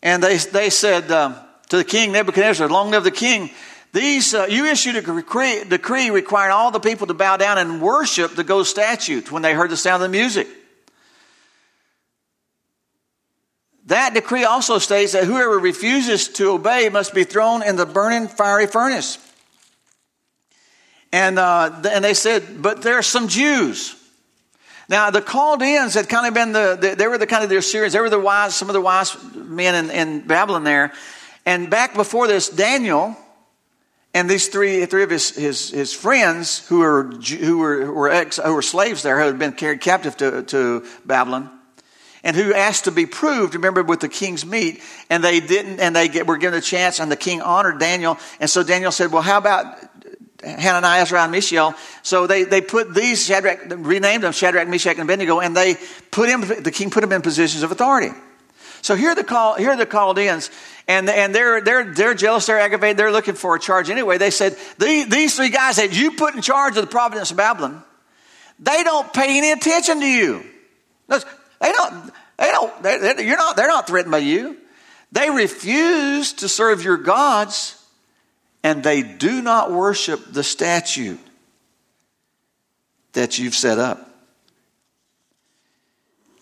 And 0.03 0.23
they, 0.23 0.37
they 0.37 0.69
said 0.69 1.11
um, 1.11 1.37
to 1.71 1.79
the 1.79 1.85
king 1.85 2.13
Nebuchadnezzar, 2.13 2.69
Long 2.69 2.91
live 2.91 3.05
the 3.05 3.11
king, 3.11 3.49
these, 3.95 4.35
uh, 4.35 4.49
you 4.51 4.67
issued 4.67 4.97
a 4.97 5.01
decree, 5.01 5.65
decree 5.65 6.11
requiring 6.11 6.53
all 6.53 6.71
the 6.71 6.81
people 6.81 7.07
to 7.07 7.15
bow 7.15 7.39
down 7.39 7.57
and 7.57 7.81
worship 7.81 8.35
the 8.35 8.45
gold 8.45 8.67
statue 8.67 9.23
when 9.31 9.41
they 9.41 9.55
heard 9.55 9.71
the 9.71 9.79
sound 9.79 10.03
of 10.03 10.11
the 10.11 10.15
music. 10.15 10.47
That 13.87 14.15
decree 14.15 14.45
also 14.45 14.79
states 14.79 15.13
that 15.13 15.25
whoever 15.25 15.59
refuses 15.59 16.29
to 16.29 16.53
obey 16.53 16.89
must 16.89 17.15
be 17.15 17.25
thrown 17.25 17.63
in 17.63 17.77
the 17.77 17.85
burning 17.85 18.29
fiery 18.29 18.67
furnace. 18.67 19.19
And, 21.13 21.39
uh, 21.39 21.83
and 21.91 22.03
they 22.05 22.15
said, 22.15 22.63
but 22.63 22.83
there 22.83 22.97
are 22.97 23.03
some 23.03 23.29
Jews. 23.29 23.95
Now, 24.89 25.11
the 25.11 25.21
Chaldeans 25.21 25.95
had 25.95 26.09
kind 26.09 26.27
of 26.27 26.35
been 26.35 26.53
the, 26.53 26.77
the 26.81 26.95
they 26.97 27.07
were 27.07 27.19
the 27.19 27.27
kind 27.27 27.45
of 27.45 27.51
the 27.51 27.57
Assyrians. 27.57 27.93
They 27.93 28.01
were 28.01 28.11
the 28.11 28.19
wise, 28.19 28.55
some 28.55 28.69
of 28.69 28.75
the 28.75 28.81
wise 28.81 29.17
men 29.35 29.75
in, 29.85 29.91
in 29.91 30.27
Babylon 30.27 30.65
there. 30.65 30.93
And 31.47 31.71
back 31.71 31.95
before 31.95 32.27
this, 32.27 32.49
Daniel 32.49 33.17
and 34.13 34.29
these 34.29 34.49
three, 34.49 34.85
three 34.87 35.03
of 35.03 35.11
his, 35.11 35.31
his, 35.31 35.71
his 35.71 35.93
friends 35.93 36.67
who 36.69 36.81
were, 36.81 37.05
who, 37.05 37.59
were, 37.59 38.11
ex, 38.11 38.39
who 38.39 38.55
were 38.55 38.63
slaves 38.63 39.03
there, 39.03 39.19
who 39.19 39.27
had 39.27 39.39
been 39.39 39.53
carried 39.53 39.81
captive 39.81 40.17
to, 40.19 40.43
to 40.45 40.87
Babylon, 41.05 41.51
and 42.25 42.35
who 42.35 42.55
asked 42.55 42.85
to 42.85 42.91
be 42.91 43.05
proved, 43.05 43.55
remember, 43.55 43.83
with 43.83 44.01
the 44.01 44.09
king's 44.09 44.45
meat, 44.47 44.83
and 45.11 45.23
they 45.23 45.41
didn't, 45.41 45.79
and 45.79 45.95
they 45.95 46.09
get, 46.09 46.27
were 46.27 46.39
given 46.39 46.59
a 46.59 46.63
chance, 46.63 46.99
and 46.99 47.13
the 47.13 47.17
king 47.17 47.43
honored 47.43 47.79
Daniel. 47.79 48.19
And 48.41 48.49
so 48.49 48.63
Daniel 48.63 48.91
said, 48.91 49.13
Well, 49.13 49.23
how 49.23 49.37
about 49.37 49.79
Hananiah, 50.43 51.03
Azariah, 51.03 51.25
and 51.25 51.33
Mishael? 51.33 51.75
So 52.03 52.27
they, 52.27 52.45
they 52.45 52.63
put 52.63 52.95
these, 52.95 53.27
Shadrach, 53.27 53.67
renamed 53.77 54.25
them 54.25 54.33
Shadrach, 54.33 54.67
Meshach, 54.67 54.95
and 54.95 55.03
Abednego, 55.03 55.41
and 55.41 55.55
they 55.55 55.77
put 56.11 56.31
him, 56.31 56.41
the 56.41 56.73
king 56.73 56.91
put 56.91 57.03
them 57.03 57.13
in 57.13 57.21
positions 57.21 57.63
of 57.63 57.71
authority. 57.71 58.11
So 58.81 58.97
here 58.97 59.11
are 59.11 59.15
the, 59.15 59.25
call, 59.25 59.55
here 59.57 59.71
are 59.71 59.77
the 59.77 59.87
Chaldeans, 59.87 60.51
and, 60.89 61.09
and 61.09 61.35
they're, 61.35 61.61
they're, 61.61 61.93
they're 61.93 62.15
jealous, 62.15 62.47
they're 62.47 62.61
aggravated, 62.61 62.97
they're 62.97 63.13
looking 63.13 63.35
for 63.35 63.55
a 63.55 63.61
charge 63.61 63.91
anyway. 63.91 64.17
They 64.17 64.31
said, 64.31 64.57
These 64.79 65.37
three 65.37 65.51
guys 65.51 65.77
that 65.77 65.95
you 65.95 66.13
put 66.13 66.35
in 66.35 66.41
charge 66.41 66.77
of 66.79 66.85
the 66.85 66.91
providence 66.91 67.31
of 67.31 67.37
Babylon, 67.37 67.83
they 68.59 68.83
don't 68.83 69.13
pay 69.13 69.37
any 69.37 69.53
attention 69.53 70.01
to 70.01 70.07
you. 70.07 70.45
They 71.61 71.73
don't, 71.73 72.13
they 72.39 72.51
don't, 72.51 72.83
they, 72.83 73.27
you're 73.27 73.37
not, 73.37 73.57
they're 73.57 73.69
not 73.69 73.87
threatened 73.87 74.13
by 74.13 74.19
you. 74.19 74.57
They 75.13 75.31
refuse 75.31 76.33
to 76.35 76.49
serve 76.49 76.83
your 76.83 76.97
gods, 76.97 77.81
and 78.63 78.83
they 78.83 79.03
do 79.03 79.41
not 79.43 79.71
worship 79.71 80.21
the 80.33 80.43
statue 80.43 81.17
that 83.13 83.39
you've 83.39 83.55
set 83.55 83.79
up. 83.79 84.11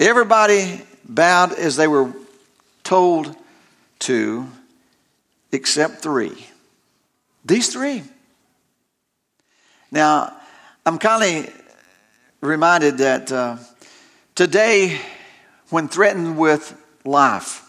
Everybody 0.00 0.80
bowed 1.04 1.52
as 1.52 1.76
they 1.76 1.86
were 1.86 2.12
told 2.82 3.36
to 4.00 4.48
except 5.52 6.02
three. 6.02 6.46
These 7.44 7.72
three. 7.72 8.02
Now, 9.90 10.34
I'm 10.86 10.98
kind 10.98 11.46
of 11.46 11.62
reminded 12.40 12.98
that 12.98 13.30
uh, 13.30 13.58
today, 14.34 15.00
when 15.70 15.88
threatened 15.88 16.38
with 16.38 16.78
life, 17.04 17.68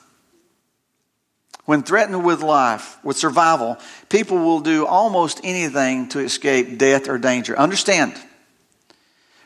when 1.65 1.83
threatened 1.83 2.25
with 2.25 2.41
life, 2.41 2.97
with 3.03 3.17
survival, 3.17 3.77
people 4.09 4.37
will 4.37 4.59
do 4.59 4.85
almost 4.85 5.39
anything 5.43 6.09
to 6.09 6.19
escape 6.19 6.77
death 6.77 7.07
or 7.07 7.17
danger. 7.17 7.57
Understand. 7.57 8.13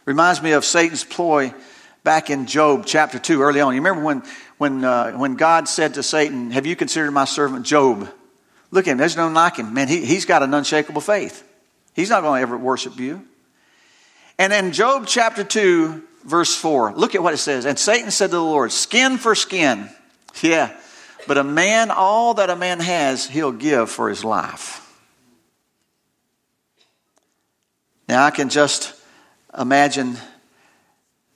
Reminds 0.06 0.42
me 0.42 0.54
of 0.54 0.66
Satan's 0.66 1.04
ploy 1.04 1.54
back 2.04 2.30
in 2.30 2.46
Job 2.48 2.86
chapter 2.86 3.20
2 3.20 3.42
early 3.42 3.62
on. 3.62 3.74
You 3.74 3.82
remember 3.82 4.04
when 4.04 4.24
when, 4.58 4.84
uh, 4.84 5.12
when 5.12 5.36
God 5.36 5.68
said 5.68 5.94
to 5.96 6.04
Satan, 6.04 6.52
Have 6.52 6.66
you 6.66 6.76
considered 6.76 7.12
my 7.12 7.26
servant 7.26 7.66
Job? 7.66 8.10
Look 8.72 8.88
at 8.88 8.92
him, 8.92 8.98
there's 8.98 9.16
no 9.16 9.30
knocking. 9.30 9.74
Man, 9.74 9.88
he, 9.88 10.06
he's 10.06 10.26
got 10.26 10.44
an 10.44 10.54
unshakable 10.54 11.02
faith. 11.02 11.44
He's 11.94 12.10
not 12.10 12.22
going 12.22 12.40
to 12.40 12.42
ever 12.42 12.58
worship 12.58 13.00
you. 13.00 13.26
And 14.38 14.52
in 14.52 14.72
Job 14.72 15.06
chapter 15.08 15.44
2, 15.44 16.04
verse 16.28 16.56
4, 16.56 16.94
look 16.96 17.16
at 17.16 17.24
what 17.24 17.34
it 17.34 17.38
says. 17.38 17.66
And 17.66 17.80
Satan 17.80 18.12
said 18.12 18.28
to 18.28 18.36
the 18.36 18.42
Lord, 18.42 18.72
Skin 18.72 19.18
for 19.18 19.34
skin. 19.34 19.90
Yeah, 20.44 20.78
but 21.28 21.40
a 21.40 21.44
man, 21.44 21.90
all 21.90 22.36
that 22.36 22.52
a 22.52 22.56
man 22.56 22.80
has, 22.80 23.28
he'll 23.28 23.52
give 23.52 23.90
for 23.90 24.10
his 24.10 24.24
life. 24.24 24.84
Now 28.08 28.24
I 28.24 28.32
can 28.32 28.50
just 28.50 28.94
imagine 29.58 30.18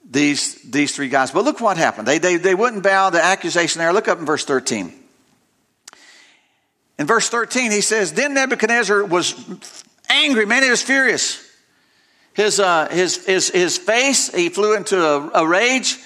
these, 0.08 0.54
these 0.70 0.94
three 0.94 1.08
guys. 1.08 1.30
But 1.32 1.44
look 1.44 1.60
what 1.60 1.76
happened. 1.76 2.06
They, 2.06 2.18
they, 2.18 2.36
they 2.36 2.54
wouldn't 2.54 2.82
bow 2.82 3.10
the 3.10 3.22
accusation 3.22 3.80
there. 3.80 3.92
Look 3.92 4.08
up 4.08 4.18
in 4.18 4.26
verse 4.26 4.44
13. 4.44 4.92
In 6.98 7.06
verse 7.06 7.28
13, 7.28 7.72
he 7.72 7.80
says, 7.80 8.12
Then 8.12 8.34
Nebuchadnezzar 8.34 9.04
was 9.04 9.34
angry. 10.08 10.46
Man, 10.46 10.62
he 10.62 10.70
was 10.70 10.82
furious. 10.82 11.41
His, 12.34 12.60
uh, 12.60 12.88
his, 12.88 13.24
his, 13.26 13.50
his 13.50 13.78
face, 13.78 14.32
he 14.32 14.48
flew 14.48 14.74
into 14.74 15.04
a, 15.04 15.42
a 15.42 15.46
rage 15.46 15.98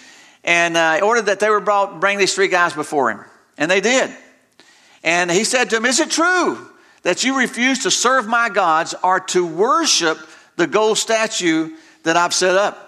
and 0.43 0.77
uh, 0.77 1.01
ordered 1.03 1.27
that 1.27 1.41
they 1.41 1.51
were 1.51 1.61
brought, 1.61 2.01
bring 2.01 2.19
these 2.19 2.35
three 2.35 2.49
guys 2.49 2.73
before 2.73 3.11
him. 3.11 3.25
And 3.59 3.71
they 3.71 3.81
did. 3.81 4.11
And 5.05 5.31
he 5.31 5.45
said 5.45 5.71
to 5.71 5.77
them, 5.77 5.85
Is 5.85 6.01
it 6.01 6.11
true 6.11 6.69
that 7.03 7.23
you 7.25 7.39
refuse 7.39 7.85
to 7.85 7.91
serve 7.91 8.27
my 8.27 8.49
gods 8.49 8.95
or 9.03 9.21
to 9.21 9.47
worship 9.47 10.19
the 10.57 10.67
gold 10.67 10.99
statue 10.99 11.71
that 12.03 12.17
I've 12.17 12.35
set 12.35 12.57
up? 12.57 12.83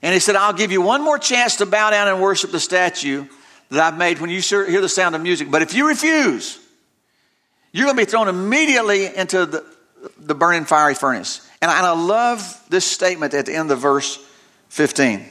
And 0.00 0.12
he 0.12 0.20
said, 0.20 0.36
I'll 0.36 0.52
give 0.52 0.70
you 0.70 0.82
one 0.82 1.02
more 1.02 1.18
chance 1.18 1.56
to 1.56 1.66
bow 1.66 1.90
down 1.90 2.08
and 2.08 2.20
worship 2.20 2.52
the 2.52 2.60
statue 2.60 3.26
that 3.70 3.80
I've 3.80 3.98
made 3.98 4.20
when 4.20 4.30
you 4.30 4.40
hear 4.40 4.80
the 4.80 4.88
sound 4.88 5.16
of 5.16 5.22
music. 5.22 5.50
But 5.50 5.62
if 5.62 5.74
you 5.74 5.88
refuse, 5.88 6.58
you're 7.72 7.86
going 7.86 7.96
to 7.96 8.02
be 8.02 8.10
thrown 8.10 8.28
immediately 8.28 9.06
into 9.06 9.46
the, 9.46 9.64
the 10.18 10.34
burning 10.34 10.66
fiery 10.66 10.94
furnace. 10.94 11.48
And 11.64 11.70
I, 11.70 11.92
love 11.92 12.62
this 12.68 12.84
statement 12.84 13.32
at 13.32 13.46
the 13.46 13.54
end 13.54 13.70
of 13.70 13.78
verse 13.78 14.18
15. 14.68 15.24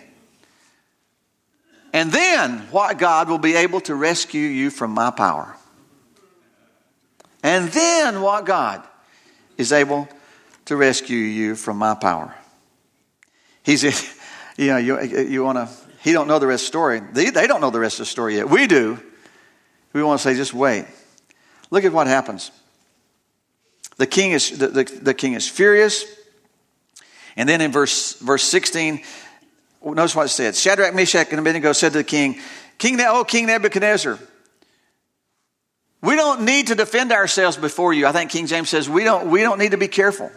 And 1.93 2.11
then 2.11 2.57
what 2.71 2.97
God 2.97 3.29
will 3.29 3.37
be 3.37 3.53
able 3.53 3.81
to 3.81 3.93
rescue 3.93 4.41
you 4.41 4.71
from 4.71 4.89
my 4.89 5.11
power. 5.11 5.55
And 7.43 7.69
then 7.69 8.23
what 8.23 8.47
God 8.47 8.81
is 9.59 9.71
able 9.71 10.09
to 10.65 10.75
rescue 10.75 11.19
you 11.19 11.53
from 11.53 11.77
my 11.77 11.93
power. 11.93 12.33
He's 13.61 13.83
you 14.57 14.67
know, 14.69 14.77
you, 14.77 14.99
you 15.03 15.43
want 15.43 15.59
to, 15.59 15.69
he 16.01 16.13
don't 16.13 16.27
know 16.27 16.39
the 16.39 16.47
rest 16.47 16.63
of 16.63 16.65
the 16.65 16.69
story. 16.69 16.99
They, 17.11 17.29
they 17.29 17.45
don't 17.45 17.61
know 17.61 17.69
the 17.69 17.79
rest 17.79 17.99
of 17.99 18.07
the 18.07 18.09
story 18.09 18.37
yet. 18.37 18.49
We 18.49 18.65
do. 18.65 18.99
We 19.93 20.01
want 20.01 20.19
to 20.19 20.23
say, 20.23 20.33
just 20.33 20.55
wait. 20.55 20.87
Look 21.69 21.83
at 21.83 21.93
what 21.93 22.07
happens. 22.07 22.49
The 23.97 24.07
king 24.07 24.31
is, 24.31 24.57
the, 24.57 24.69
the, 24.69 24.83
the 24.83 25.13
king 25.13 25.33
is 25.33 25.47
furious. 25.47 26.21
And 27.35 27.49
then 27.49 27.61
in 27.61 27.71
verse, 27.71 28.19
verse 28.19 28.43
16, 28.43 29.01
notice 29.83 30.15
what 30.15 30.25
it 30.25 30.29
said. 30.29 30.55
Shadrach, 30.55 30.93
Meshach, 30.93 31.29
and 31.31 31.39
Abednego 31.39 31.73
said 31.73 31.93
to 31.93 31.99
the 31.99 32.03
king, 32.03 32.39
King, 32.77 32.99
oh, 33.01 33.23
King 33.23 33.47
Nebuchadnezzar, 33.47 34.19
we 36.01 36.15
don't 36.15 36.41
need 36.41 36.67
to 36.67 36.75
defend 36.75 37.11
ourselves 37.11 37.55
before 37.55 37.93
you. 37.93 38.05
I 38.05 38.11
think 38.11 38.29
King 38.29 38.45
James 38.45 38.69
says 38.69 38.89
we 38.89 39.03
don't, 39.03 39.31
we 39.31 39.41
don't 39.41 39.57
need 39.57 39.71
to 39.71 39.77
be 39.77 39.87
careful. 39.87 40.29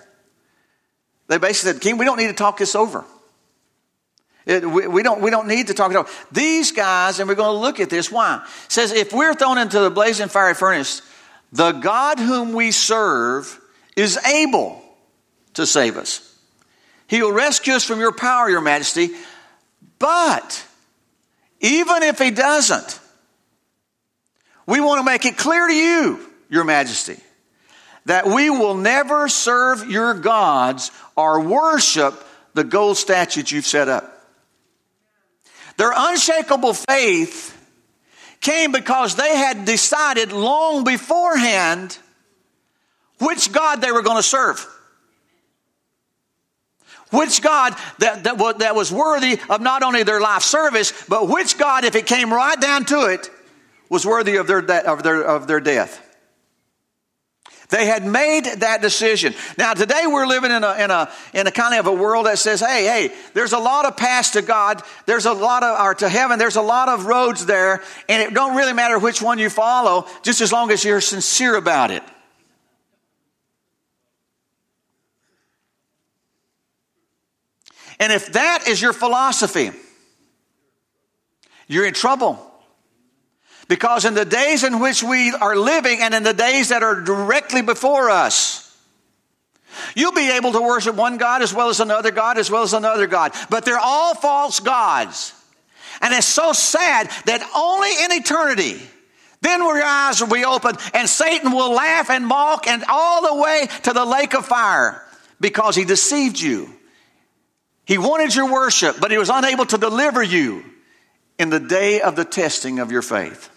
They 1.27 1.39
basically 1.39 1.73
said, 1.73 1.83
King, 1.83 1.99
we 1.99 2.05
don't 2.05 2.19
need 2.19 2.29
to 2.29 2.35
talk 2.35 2.57
this 2.59 2.77
over. 2.77 3.05
It, 4.47 4.65
we, 4.65 4.87
we, 4.87 5.03
don't, 5.03 5.21
we 5.21 5.31
don't 5.31 5.49
need 5.49 5.67
to 5.67 5.75
talk 5.75 5.91
it 5.91 5.97
over. 5.97 6.09
These 6.31 6.71
guys, 6.71 7.19
and 7.19 7.29
we're 7.29 7.35
going 7.35 7.57
to 7.57 7.61
look 7.61 7.81
at 7.81 7.91
this, 7.91 8.13
why? 8.13 8.43
It 8.67 8.73
says, 8.73 8.93
if 8.93 9.13
we're 9.13 9.35
thrown 9.35 9.59
into 9.59 9.81
the 9.81 9.91
blazing 9.91 10.29
fiery 10.29 10.55
furnace, 10.55 11.03
the 11.53 11.73
God 11.73 12.21
whom 12.21 12.53
we 12.53 12.71
serve 12.71 13.61
is 13.97 14.19
able 14.19 14.81
to 15.55 15.67
save 15.67 15.97
us. 15.97 16.26
He 17.07 17.23
will 17.23 17.33
rescue 17.33 17.75
us 17.75 17.85
from 17.85 18.01
your 18.01 18.13
power, 18.13 18.51
your 18.51 18.61
majesty. 18.61 19.11
But 19.99 20.65
even 21.61 22.03
if 22.03 22.19
he 22.19 22.31
doesn't, 22.31 23.01
we 24.67 24.81
want 24.81 24.99
to 24.99 25.05
make 25.05 25.25
it 25.25 25.37
clear 25.37 25.67
to 25.67 25.75
you, 25.75 26.21
your 26.49 26.65
majesty, 26.65 27.19
that 28.07 28.27
we 28.27 28.51
will 28.51 28.75
never 28.75 29.29
serve 29.29 29.91
your 29.91 30.15
gods 30.15 30.91
or 31.17 31.41
worship 31.41 32.15
the 32.55 32.65
gold 32.65 32.97
statues 32.97 33.51
you've 33.51 33.67
set 33.67 33.89
up. 33.89 34.13
Their 35.77 35.93
unshakable 35.95 36.73
faith 36.73 37.53
came 38.41 38.73
because 38.73 39.15
they 39.15 39.37
had 39.37 39.65
decided 39.65 40.33
long 40.33 40.85
beforehand 40.85 41.99
which 43.19 43.53
God 43.53 43.81
they 43.81 43.93
were 43.93 44.03
going 44.03 44.17
to 44.17 44.23
serve. 44.23 44.67
Which 47.11 47.41
God 47.41 47.75
that, 48.01 48.25
that, 48.25 48.59
that 48.59 48.75
was 48.75 48.93
worthy 48.93 49.39
of 49.49 49.61
not 49.61 49.83
only 49.83 50.03
their 50.03 50.21
life 50.21 50.43
service, 50.43 50.93
but 51.09 51.29
which 51.29 51.57
God, 51.57 51.85
if 51.85 51.95
it 51.95 52.07
came 52.07 52.33
right 52.33 52.61
down 52.61 52.85
to 52.87 53.07
it, 53.07 53.31
was 53.89 54.05
worthy 54.05 54.37
of 54.37 54.47
their, 54.47 54.59
of 54.59 55.03
their, 55.03 55.23
of 55.23 55.47
their 55.47 55.61
death. 55.61 56.03
They 57.69 57.87
had 57.87 58.07
made 58.07 58.45
that 58.45 58.81
decision. 58.81 59.35
Now, 59.59 59.75
today 59.75 60.03
we're 60.07 60.27
living 60.27 60.53
in 60.53 60.63
a, 60.63 60.85
in 60.85 60.91
a, 60.91 61.11
in 61.35 61.47
a 61.47 61.51
kind 61.51 61.79
of 61.79 61.87
a 61.87 61.93
world 61.93 62.27
that 62.27 62.39
says, 62.39 62.61
hey, 62.61 62.85
hey, 62.85 63.15
there's 63.35 63.53
a 63.53 63.59
lot 63.59 63.87
of 63.87 63.97
paths 63.97 64.31
to 64.31 64.43
God. 64.43 64.83
There's 65.07 65.27
a 65.27 65.33
lot 65.33 65.65
of, 65.65 65.81
or 65.81 65.95
to 65.95 66.09
heaven. 66.09 66.39
There's 66.39 66.57
a 66.57 66.63
lot 66.63 66.89
of 66.89 67.07
roads 67.07 67.45
there. 67.45 67.83
And 68.09 68.23
it 68.23 68.35
don't 68.35 68.57
really 68.57 68.73
matter 68.73 68.99
which 68.99 69.21
one 69.21 69.39
you 69.39 69.51
follow, 69.51 70.07
just 70.23 70.41
as 70.41 70.53
long 70.53 70.71
as 70.71 70.85
you're 70.85 71.01
sincere 71.01 71.57
about 71.57 71.91
it. 71.91 72.05
And 77.99 78.13
if 78.13 78.33
that 78.33 78.69
is 78.69 78.81
your 78.81 78.93
philosophy, 78.93 79.71
you're 81.67 81.87
in 81.87 81.95
trouble. 81.95 82.39
Because 83.69 84.05
in 84.05 84.15
the 84.15 84.25
days 84.25 84.63
in 84.63 84.81
which 84.81 85.03
we 85.03 85.33
are 85.33 85.57
living 85.57 86.01
and 86.01 86.15
in 86.15 86.23
the 86.23 86.35
days 86.35 86.69
that 86.69 86.83
are 86.83 87.01
directly 87.01 87.63
before 87.63 88.11
us, 88.11 88.63
you'll 89.95 90.13
be 90.13 90.31
able 90.31 90.53
to 90.53 90.61
worship 90.61 90.95
one 90.95 91.17
God 91.17 91.43
as 91.43 91.53
well 91.53 91.69
as 91.69 91.81
another 91.81 92.13
God 92.13 92.39
as 92.39 92.51
well 92.51 92.63
as 92.63 92.75
another 92.75 93.07
God. 93.07 93.33
But 93.51 93.65
they're 93.65 93.79
all 93.79 94.15
false 94.15 94.61
gods. 94.61 95.33
And 96.01 96.15
it's 96.15 96.27
so 96.27 96.53
sad 96.53 97.11
that 97.25 97.43
only 97.57 97.91
in 98.05 98.21
eternity, 98.23 98.81
then 99.41 99.61
your 99.61 99.83
eyes 99.83 100.21
will 100.21 100.29
be 100.29 100.45
opened 100.45 100.79
and 100.95 101.09
Satan 101.09 101.51
will 101.51 101.73
laugh 101.73 102.11
and 102.11 102.27
mock 102.27 102.69
and 102.69 102.85
all 102.89 103.35
the 103.35 103.43
way 103.43 103.67
to 103.85 103.93
the 103.93 104.05
lake 104.05 104.35
of 104.35 104.47
fire 104.47 105.03
because 105.41 105.75
he 105.75 105.85
deceived 105.85 106.39
you. 106.39 106.76
He 107.87 107.99
wanted 107.99 108.35
your 108.35 108.53
worship, 108.53 108.97
but 109.01 109.11
he 109.11 109.17
was 109.17 109.31
unable 109.31 109.65
to 109.67 109.79
deliver 109.79 110.23
you 110.23 110.65
in 111.39 111.51
the 111.51 111.61
day 111.61 112.01
of 112.01 112.17
the 112.17 112.25
testing 112.25 112.81
of 112.81 112.91
your 112.91 113.03
faith. 113.03 113.49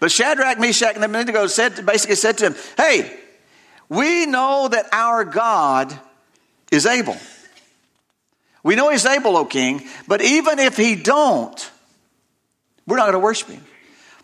But 0.00 0.10
Shadrach, 0.10 0.58
Meshach, 0.58 0.96
and 0.96 1.04
Abednego 1.04 1.46
said, 1.46 1.86
basically 1.86 2.16
said 2.16 2.38
to 2.38 2.46
him, 2.46 2.56
Hey, 2.76 3.14
we 3.88 4.26
know 4.26 4.68
that 4.68 4.88
our 4.92 5.24
God 5.24 5.96
is 6.72 6.86
able. 6.86 7.16
We 8.62 8.74
know 8.74 8.88
he's 8.88 9.06
able, 9.06 9.36
O 9.36 9.44
king, 9.44 9.86
but 10.08 10.22
even 10.22 10.58
if 10.58 10.76
he 10.76 10.96
don't, 10.96 11.70
we're 12.86 12.96
not 12.96 13.04
going 13.04 13.12
to 13.12 13.18
worship 13.18 13.48
him. 13.48 13.64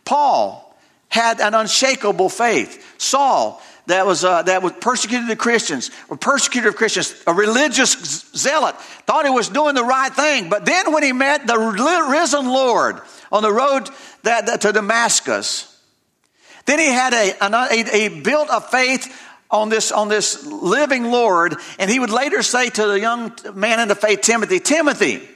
Paul 0.07 0.67
had 1.11 1.41
an 1.41 1.55
unshakable 1.55 2.31
faith. 2.31 2.95
Saul 2.99 3.63
that 3.91 4.07
was, 4.07 4.25
uh, 4.25 4.43
that 4.43 4.63
was 4.63 4.73
persecuted 4.81 5.29
the 5.29 5.37
Christians, 5.37 5.91
or 6.09 6.17
persecutor 6.17 6.71
of 6.71 6.77
Christians, 6.77 7.15
a 7.27 7.35
religious 7.35 8.31
zealot, 8.35 8.77
thought 9.07 9.25
he 9.25 9.31
was 9.31 9.49
doing 9.49 9.75
the 9.75 9.85
right 9.85 10.13
thing. 10.13 10.49
But 10.49 10.65
then 10.65 10.93
when 10.93 11.03
he 11.03 11.13
met 11.13 11.47
the 11.47 11.59
risen 11.59 12.47
Lord 12.47 13.01
on 13.31 13.43
the 13.43 13.53
road 13.53 13.89
that, 14.23 14.47
that 14.47 14.61
to 14.63 14.73
Damascus, 14.73 15.67
then 16.67 16.79
he 16.79 16.87
had 16.87 17.13
a, 17.13 17.45
a, 17.45 18.07
a 18.07 18.21
built 18.21 18.49
a 18.51 18.61
faith 18.61 19.27
on 19.51 19.69
this, 19.69 19.91
on 19.91 20.09
this 20.09 20.47
living 20.47 21.11
Lord, 21.11 21.57
and 21.79 21.91
he 21.91 21.99
would 21.99 22.11
later 22.11 22.43
say 22.43 22.71
to 22.71 22.87
the 22.87 23.01
young 23.01 23.33
man 23.55 23.81
in 23.81 23.89
the 23.89 23.95
faith, 23.95 24.21
Timothy, 24.21 24.61
Timothy, 24.61 25.29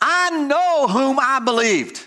I 0.00 0.30
know 0.46 0.88
whom 0.88 1.18
I 1.20 1.40
believed. 1.40 2.04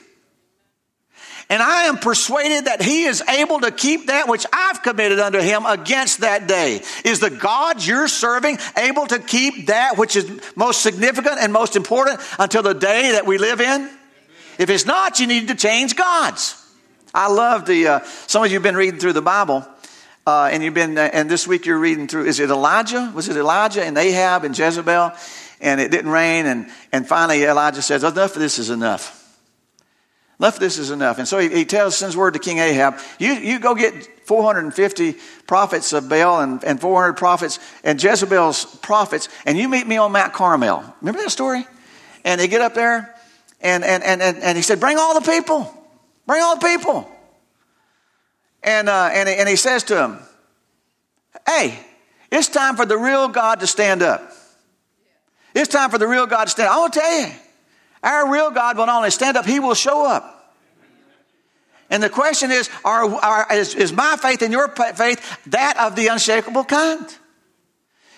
And 1.48 1.62
I 1.62 1.84
am 1.84 1.98
persuaded 1.98 2.66
that 2.66 2.82
he 2.82 3.04
is 3.04 3.22
able 3.22 3.60
to 3.60 3.72
keep 3.72 4.08
that 4.08 4.28
which 4.28 4.46
I've 4.52 4.82
committed 4.82 5.20
unto 5.20 5.40
him 5.40 5.66
against 5.66 6.22
that 6.22 6.48
day. 6.48 6.82
Is 7.04 7.20
the 7.20 7.30
God 7.30 7.86
you're 7.86 8.08
serving 8.08 8.58
able 8.76 9.06
to 9.08 9.20
keep 9.20 9.68
that 9.68 9.98
which 9.98 10.16
is 10.16 10.42
most 10.56 10.82
significant 10.82 11.38
and 11.40 11.54
most 11.54 11.76
important 11.76 12.20
until 12.40 12.64
the 12.64 12.74
day 12.74 13.12
that 13.12 13.28
we 13.28 13.38
live 13.38 13.62
in? 13.62 13.90
If 14.58 14.72
it's 14.72 14.88
not, 14.88 15.20
you 15.20 15.28
need 15.28 15.50
to 15.50 15.56
change 15.56 15.96
gods. 15.96 16.62
I 17.14 17.32
love 17.32 17.66
the, 17.66 17.88
uh, 17.88 18.00
some 18.26 18.44
of 18.44 18.50
you 18.50 18.56
have 18.56 18.64
been 18.64 18.76
reading 18.76 19.00
through 19.00 19.14
the 19.14 19.22
Bible. 19.22 19.68
Uh, 20.26 20.50
and 20.52 20.64
you've 20.64 20.74
been, 20.74 20.98
uh, 20.98 21.10
and 21.14 21.30
this 21.30 21.48
week 21.48 21.68
you're 21.68 21.78
reading 21.78 22.08
through, 22.08 22.26
is 22.26 22.40
it 22.40 22.50
Elijah? 22.50 23.12
Was 23.14 23.30
it 23.30 23.38
Elijah 23.38 23.84
and 23.84 23.96
Ahab 23.96 24.44
and 24.44 24.58
Jezebel? 24.58 25.12
And 25.62 25.80
it 25.80 25.92
didn't 25.92 26.10
rain. 26.10 26.48
And, 26.48 26.72
and 26.92 27.08
finally 27.08 27.44
Elijah 27.44 27.84
says, 27.84 28.04
enough 28.04 28.36
of 28.36 28.42
this 28.42 28.58
is 28.58 28.72
enough. 28.72 29.22
Enough 30.40 30.60
this 30.60 30.78
is 30.78 30.92
enough. 30.92 31.18
And 31.18 31.28
so 31.28 31.40
he, 31.40 31.50
he 31.50 31.66
tells, 31.66 31.96
sends 31.96 32.18
word 32.18 32.34
to 32.34 32.40
King 32.40 32.58
Ahab, 32.58 33.00
you, 33.20 33.34
you 33.34 33.60
go 33.60 33.74
get 33.74 33.94
450 34.28 35.16
prophets 35.48 35.94
of 35.94 36.10
Baal 36.10 36.42
and, 36.42 36.64
and 36.64 36.82
400 36.82 37.14
prophets 37.14 37.60
and 37.84 38.02
Jezebel's 38.02 38.66
prophets, 38.78 39.30
and 39.46 39.58
you 39.58 39.70
meet 39.70 39.88
me 39.88 39.98
on 39.98 40.12
Mount 40.12 40.34
Carmel. 40.34 40.84
Remember 41.02 41.22
that 41.22 41.30
story? 41.30 41.66
And 42.26 42.42
they 42.42 42.48
get 42.48 42.62
up 42.62 42.74
there, 42.74 43.16
and, 43.62 43.84
and, 43.84 44.04
and, 44.04 44.22
and, 44.22 44.38
and 44.38 44.58
he 44.58 44.62
said, 44.62 44.80
bring 44.80 44.98
all 44.98 45.20
the 45.20 45.32
people. 45.32 45.72
Bring 46.26 46.42
all 46.42 46.58
the 46.58 46.68
people. 46.68 47.10
And, 48.64 48.90
uh, 48.90 49.10
and, 49.14 49.30
and 49.30 49.48
he 49.48 49.56
says 49.56 49.84
to 49.86 50.04
him, 50.04 50.20
Hey, 51.48 51.80
it's 52.32 52.48
time 52.48 52.76
for 52.76 52.86
the 52.86 52.98
real 52.98 53.28
God 53.28 53.60
to 53.60 53.68
stand 53.68 54.02
up. 54.02 54.32
It's 55.54 55.72
time 55.72 55.92
for 55.92 56.00
the 56.00 56.08
real 56.08 56.26
God 56.26 56.46
to 56.46 56.50
stand 56.50 56.70
up. 56.70 56.76
I 56.76 56.80
want 56.80 56.94
to 56.94 57.00
tell 57.00 57.20
you, 57.22 57.28
our 58.06 58.32
real 58.32 58.52
God 58.52 58.78
will 58.78 58.86
not 58.86 58.98
only 58.98 59.12
stand 59.12 59.36
up, 59.36 59.46
he 59.46 59.60
will 59.60 59.74
show 59.74 60.06
up. 60.06 60.32
And 61.90 62.02
the 62.02 62.10
question 62.10 62.52
is, 62.52 62.70
are, 62.84 63.04
are, 63.04 63.48
is, 63.54 63.76
is 63.76 63.94
my 63.94 64.18
faith 64.20 64.42
and 64.42 64.52
your 64.52 64.68
faith 64.70 65.40
that 65.48 65.78
of 65.78 65.96
the 65.96 66.08
unshakable 66.08 66.64
kind? 66.64 67.06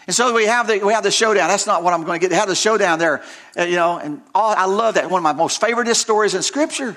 And 0.08 0.16
so 0.16 0.34
we 0.34 0.46
have 0.46 0.68
the 0.68 0.80
we 0.80 0.94
have 0.94 1.04
the 1.04 1.12
showdown. 1.12 1.50
That's 1.50 1.68
not 1.68 1.84
what 1.84 1.94
I'm 1.94 2.04
going 2.04 2.20
to 2.20 2.24
get. 2.24 2.30
They 2.30 2.38
have 2.38 2.48
the 2.48 2.56
showdown 2.56 2.98
there, 2.98 3.22
uh, 3.60 3.64
you 3.64 3.76
know. 3.76 3.98
And 3.98 4.22
all, 4.34 4.56
I 4.56 4.66
love 4.66 4.94
that. 4.94 5.10
One 5.10 5.20
of 5.20 5.24
my 5.24 5.34
most 5.34 5.60
favorite 5.60 5.94
stories 5.96 6.34
in 6.34 6.44
Scripture. 6.44 6.96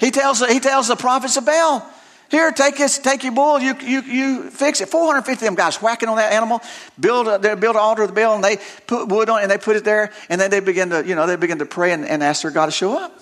He 0.00 0.10
tells, 0.10 0.46
he 0.46 0.60
tells 0.60 0.88
the 0.88 0.96
prophets 0.96 1.38
of 1.38 1.46
Baal, 1.46 1.86
here, 2.30 2.52
take 2.52 2.76
this, 2.76 2.98
take 2.98 3.24
your 3.24 3.32
bull, 3.32 3.58
you, 3.58 3.74
you, 3.80 4.02
you 4.02 4.50
fix 4.50 4.80
it. 4.80 4.88
450 4.88 5.32
of 5.32 5.46
them 5.48 5.54
guys 5.56 5.82
whacking 5.82 6.08
on 6.08 6.16
that 6.16 6.32
animal, 6.32 6.60
build, 6.98 7.26
a, 7.26 7.38
they 7.38 7.56
build 7.56 7.74
an 7.74 7.82
altar 7.82 8.02
of 8.02 8.08
the 8.08 8.14
Baal, 8.14 8.36
and 8.36 8.44
they 8.44 8.58
put 8.86 9.08
wood 9.08 9.28
on 9.28 9.40
it, 9.40 9.42
and 9.42 9.50
they 9.50 9.58
put 9.58 9.74
it 9.74 9.82
there, 9.82 10.12
and 10.28 10.40
then 10.40 10.48
they 10.48 10.60
begin 10.60 10.90
to, 10.90 11.04
you 11.04 11.16
know, 11.16 11.26
they 11.26 11.34
begin 11.34 11.58
to 11.58 11.66
pray 11.66 11.92
and, 11.92 12.06
and 12.06 12.22
ask 12.22 12.42
their 12.42 12.52
God 12.52 12.66
to 12.66 12.72
show 12.72 12.96
up. 12.96 13.18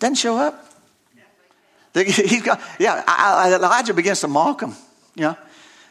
Doesn't 0.00 0.16
show 0.16 0.36
up. 0.36 0.66
He's 1.94 2.42
got, 2.42 2.60
yeah, 2.80 3.54
Elijah 3.54 3.94
begins 3.94 4.20
to 4.22 4.28
mock 4.28 4.62
him. 4.62 4.74
You 5.14 5.22
know, 5.22 5.36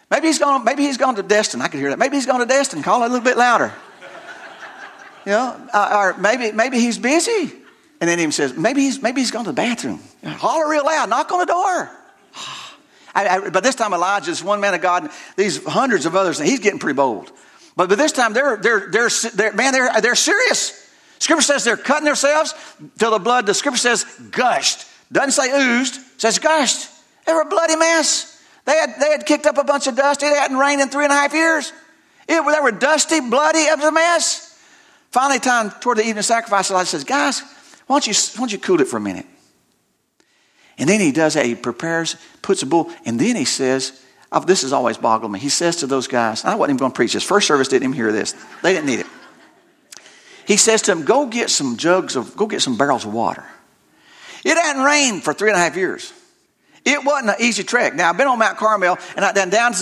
maybe 0.10 0.28
he's 0.28 0.40
gone. 0.40 0.64
Maybe 0.66 0.82
he's 0.82 0.98
gone 0.98 1.14
to 1.16 1.22
Destin. 1.22 1.62
I 1.62 1.68
could 1.68 1.80
hear 1.80 1.92
that. 1.92 2.00
Maybe 2.00 2.16
he's 2.18 2.26
gone 2.26 2.40
to 2.40 2.48
Destin. 2.48 2.82
Call 2.82 3.04
it 3.04 3.06
a 3.06 3.10
little 3.10 3.24
bit 3.24 3.38
louder. 3.38 3.72
You 5.24 5.34
know, 5.34 5.70
uh, 5.72 6.14
or 6.16 6.20
maybe 6.20 6.52
maybe 6.52 6.80
he's 6.80 6.98
busy. 6.98 7.54
And 8.00 8.10
then 8.10 8.18
he 8.18 8.32
says, 8.32 8.58
maybe 8.58 8.82
he's, 8.82 9.00
maybe 9.00 9.22
he's 9.22 9.30
gone 9.30 9.46
to 9.46 9.52
the 9.52 9.56
bathroom. 9.56 10.00
Holler 10.26 10.68
real 10.68 10.84
loud, 10.84 11.08
knock 11.08 11.32
on 11.32 11.38
the 11.38 11.46
door. 11.46 11.92
I, 13.14 13.28
I, 13.28 13.50
but 13.50 13.64
this 13.64 13.76
time 13.76 13.94
Elijah 13.94 14.32
is 14.32 14.44
one 14.44 14.62
man 14.62 14.74
of 14.74 14.82
God, 14.82 15.04
and 15.04 15.12
these 15.36 15.64
hundreds 15.64 16.06
of 16.06 16.16
others, 16.16 16.40
and 16.40 16.48
he's 16.48 16.60
getting 16.60 16.80
pretty 16.80 16.96
bold. 16.96 17.32
But, 17.76 17.90
but 17.90 17.98
this 17.98 18.12
time 18.12 18.34
they're, 18.34 18.58
they're, 18.58 18.90
they're, 18.92 19.10
they're, 19.34 19.54
man, 19.54 19.74
they're, 19.74 20.02
they're 20.02 20.16
serious. 20.16 20.78
Scripture 21.20 21.44
says 21.44 21.64
they're 21.64 21.78
cutting 21.78 22.06
themselves 22.06 22.54
till 22.98 23.12
the 23.12 23.20
blood, 23.20 23.46
the 23.46 23.54
scripture 23.54 23.80
says 23.80 24.06
gushed. 24.32 24.88
Doesn't 25.12 25.32
say 25.32 25.52
oozed, 25.52 26.00
says 26.18 26.40
gushed. 26.40 26.90
They 27.26 27.34
were 27.34 27.42
a 27.42 27.46
bloody 27.46 27.76
mess. 27.76 28.42
They 28.66 28.74
had, 28.74 28.96
they 29.00 29.12
had 29.12 29.26
kicked 29.26 29.46
up 29.46 29.58
a 29.58 29.64
bunch 29.64 29.88
of 29.88 29.96
dust. 29.96 30.24
It 30.24 30.36
hadn't 30.36 30.58
rained 30.58 30.82
in 30.82 30.90
three 30.90 31.04
and 31.04 31.14
a 31.14 31.16
half 31.16 31.34
years. 31.34 31.72
It, 32.28 32.42
they 32.42 32.62
were 32.62 32.72
dusty, 32.72 33.20
bloody, 33.20 33.60
it 33.60 33.78
was 33.78 33.88
a 33.88 33.92
mess. 33.92 34.60
Finally, 35.12 35.40
time 35.40 35.72
toward 35.82 35.98
the 35.98 36.06
evening 36.06 36.24
sacrifice, 36.24 36.72
Elijah 36.72 36.90
says, 36.90 37.04
Guys, 37.04 37.42
why 37.88 38.00
don't 38.00 38.08
you, 38.08 38.14
why 38.14 38.40
don't 38.40 38.52
you 38.52 38.60
cool 38.60 38.80
it 38.80 38.88
for 38.88 38.98
a 38.98 39.02
minute? 39.02 39.26
And 40.78 40.90
then 40.90 41.00
he 41.00 41.12
does 41.12 41.36
that. 41.36 41.46
He 41.46 41.56
prepares, 41.56 42.16
puts 42.42 42.64
a 42.64 42.66
bull, 42.66 42.92
and 43.06 43.20
then 43.20 43.36
he 43.36 43.46
says, 43.46 44.02
This 44.46 44.64
has 44.64 44.74
always 44.74 44.98
boggled 44.98 45.32
me. 45.32 45.40
He 45.40 45.50
says 45.50 45.78
to 45.78 45.88
those 45.88 46.08
guys, 46.08 46.44
I 46.46 46.56
wasn't 46.56 46.72
even 46.72 46.78
going 46.78 46.92
to 46.92 46.96
preach 46.96 47.14
this. 47.14 47.24
First 47.24 47.48
service 47.48 47.68
didn't 47.68 47.84
even 47.84 47.96
hear 47.96 48.12
this, 48.12 48.34
they 48.64 48.74
didn't 48.74 48.88
need 48.88 49.00
it. 49.00 49.08
He 50.46 50.58
says 50.58 50.82
to 50.84 50.96
them, 50.96 51.06
Go 51.06 51.28
get 51.28 51.50
some 51.50 51.78
jugs 51.78 52.16
of, 52.16 52.36
go 52.36 52.48
get 52.48 52.62
some 52.62 52.78
barrels 52.78 53.06
of 53.06 53.14
water. 53.14 53.46
It 54.44 54.58
hadn't 54.58 54.84
rained 54.84 55.24
for 55.24 55.34
three 55.34 55.50
and 55.50 55.58
a 55.58 55.62
half 55.62 55.76
years. 55.76 56.12
It 56.84 57.06
wasn't 57.06 57.30
an 57.30 57.36
easy 57.40 57.64
trek. 57.64 57.94
Now, 57.94 58.10
I've 58.10 58.18
been 58.18 58.28
on 58.28 58.40
Mount 58.40 58.58
Carmel, 58.58 58.98
and 59.16 59.24
I, 59.24 59.34
down, 59.46 59.74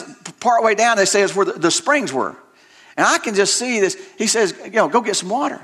part 0.41 0.63
way 0.63 0.75
down, 0.75 0.97
they 0.97 1.05
say 1.05 1.21
is 1.21 1.33
where 1.33 1.45
the, 1.45 1.53
the 1.53 1.71
springs 1.71 2.11
were. 2.11 2.35
And 2.97 3.07
I 3.07 3.19
can 3.19 3.35
just 3.35 3.55
see 3.55 3.79
this. 3.79 3.95
He 4.17 4.27
says, 4.27 4.53
You 4.65 4.71
know, 4.71 4.89
go 4.89 4.99
get 4.99 5.15
some 5.15 5.29
water 5.29 5.61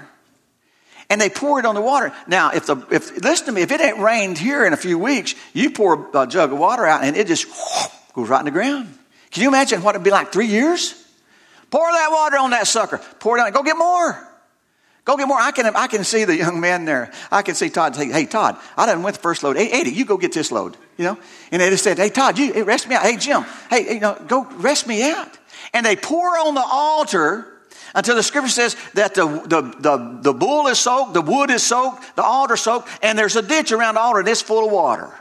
and 1.10 1.22
they 1.22 1.30
pour 1.30 1.60
it 1.60 1.66
on 1.66 1.76
the 1.76 1.82
water. 1.82 2.14
Now, 2.28 2.52
if 2.52 2.66
the 2.66 2.78
if 2.92 3.22
listen 3.22 3.48
to 3.48 3.52
me, 3.52 3.62
if 3.62 3.72
it 3.72 3.82
ain't 3.82 4.00
rained 4.00 4.38
here 4.38 4.66
in 4.66 4.74
a 4.74 4.78
few 4.78 4.98
weeks, 4.98 5.36
you 5.54 5.70
pour 5.70 6.10
a 6.14 6.28
jug 6.28 6.52
of 6.52 6.60
water 6.60 6.86
out 6.86 7.04
and 7.04 7.16
it 7.16 7.28
just 7.28 7.48
goes 8.14 8.30
right 8.30 8.40
in 8.40 8.46
the 8.46 8.52
ground. 8.52 8.98
Can 9.32 9.44
you 9.44 9.50
imagine 9.50 9.84
what 9.84 9.96
it'd 9.96 10.04
be 10.04 10.12
like 10.12 10.32
three 10.32 10.48
years? 10.48 11.02
Pour 11.70 11.92
that 11.92 12.10
water 12.12 12.38
on 12.38 12.52
that 12.52 12.68
sucker. 12.68 13.02
Pour 13.20 13.38
it 13.38 13.42
on. 13.42 13.52
Go 13.52 13.64
get 13.64 13.78
more. 13.78 14.28
Go 15.04 15.18
get 15.18 15.28
more. 15.28 15.40
I 15.40 15.52
can 15.52 15.76
I 15.76 15.88
can 15.88 16.04
see 16.04 16.24
the 16.24 16.36
young 16.36 16.60
man 16.60 16.86
there. 16.86 17.12
I 17.32 17.44
can 17.44 17.54
see 17.54 17.70
Todd 17.70 17.96
say, 17.96 18.10
"Hey 18.10 18.26
Todd, 18.26 18.58
I 18.76 18.88
done 18.88 19.04
went 19.04 19.18
the 19.18 19.22
first 19.22 19.44
load. 19.44 19.56
Hey 19.56 19.70
Eddie, 19.70 19.92
you 19.92 20.06
go 20.06 20.18
get 20.18 20.34
this 20.34 20.52
load." 20.52 20.78
You 20.98 21.06
know, 21.06 21.18
and 21.52 21.62
they 21.62 21.70
just 21.70 21.84
said, 21.84 21.98
"Hey 21.98 22.10
Todd, 22.10 22.40
you 22.40 22.64
rest 22.64 22.88
me 22.88 22.96
out. 22.96 23.04
Hey 23.04 23.18
Jim, 23.18 23.46
hey 23.70 23.94
you 23.94 24.00
know, 24.00 24.18
go 24.28 24.46
rest 24.58 24.88
me 24.88 25.04
out." 25.04 25.38
And 25.74 25.86
they 25.86 25.96
pour 25.96 26.40
on 26.40 26.56
the 26.56 26.64
altar 26.66 27.55
until 27.96 28.16
the 28.16 28.24
scripture 28.24 28.50
says 28.50 28.76
that 28.94 29.16
the, 29.16 29.26
the, 29.26 29.62
the, 29.80 30.20
the 30.22 30.34
bull 30.34 30.68
is 30.68 30.78
soaked, 30.78 31.14
the 31.14 31.22
wood 31.22 31.50
is 31.50 31.64
soaked, 31.64 32.16
the 32.18 32.24
altar 32.24 32.58
soaked, 32.58 32.90
and 33.02 33.18
there's 33.18 33.38
a 33.38 33.42
ditch 33.42 33.72
around 33.72 33.96
the 33.96 34.02
altar 34.02 34.20
and 34.20 34.28
it's 34.28 34.42
full 34.42 34.66
of 34.66 34.72
water. 34.72 35.12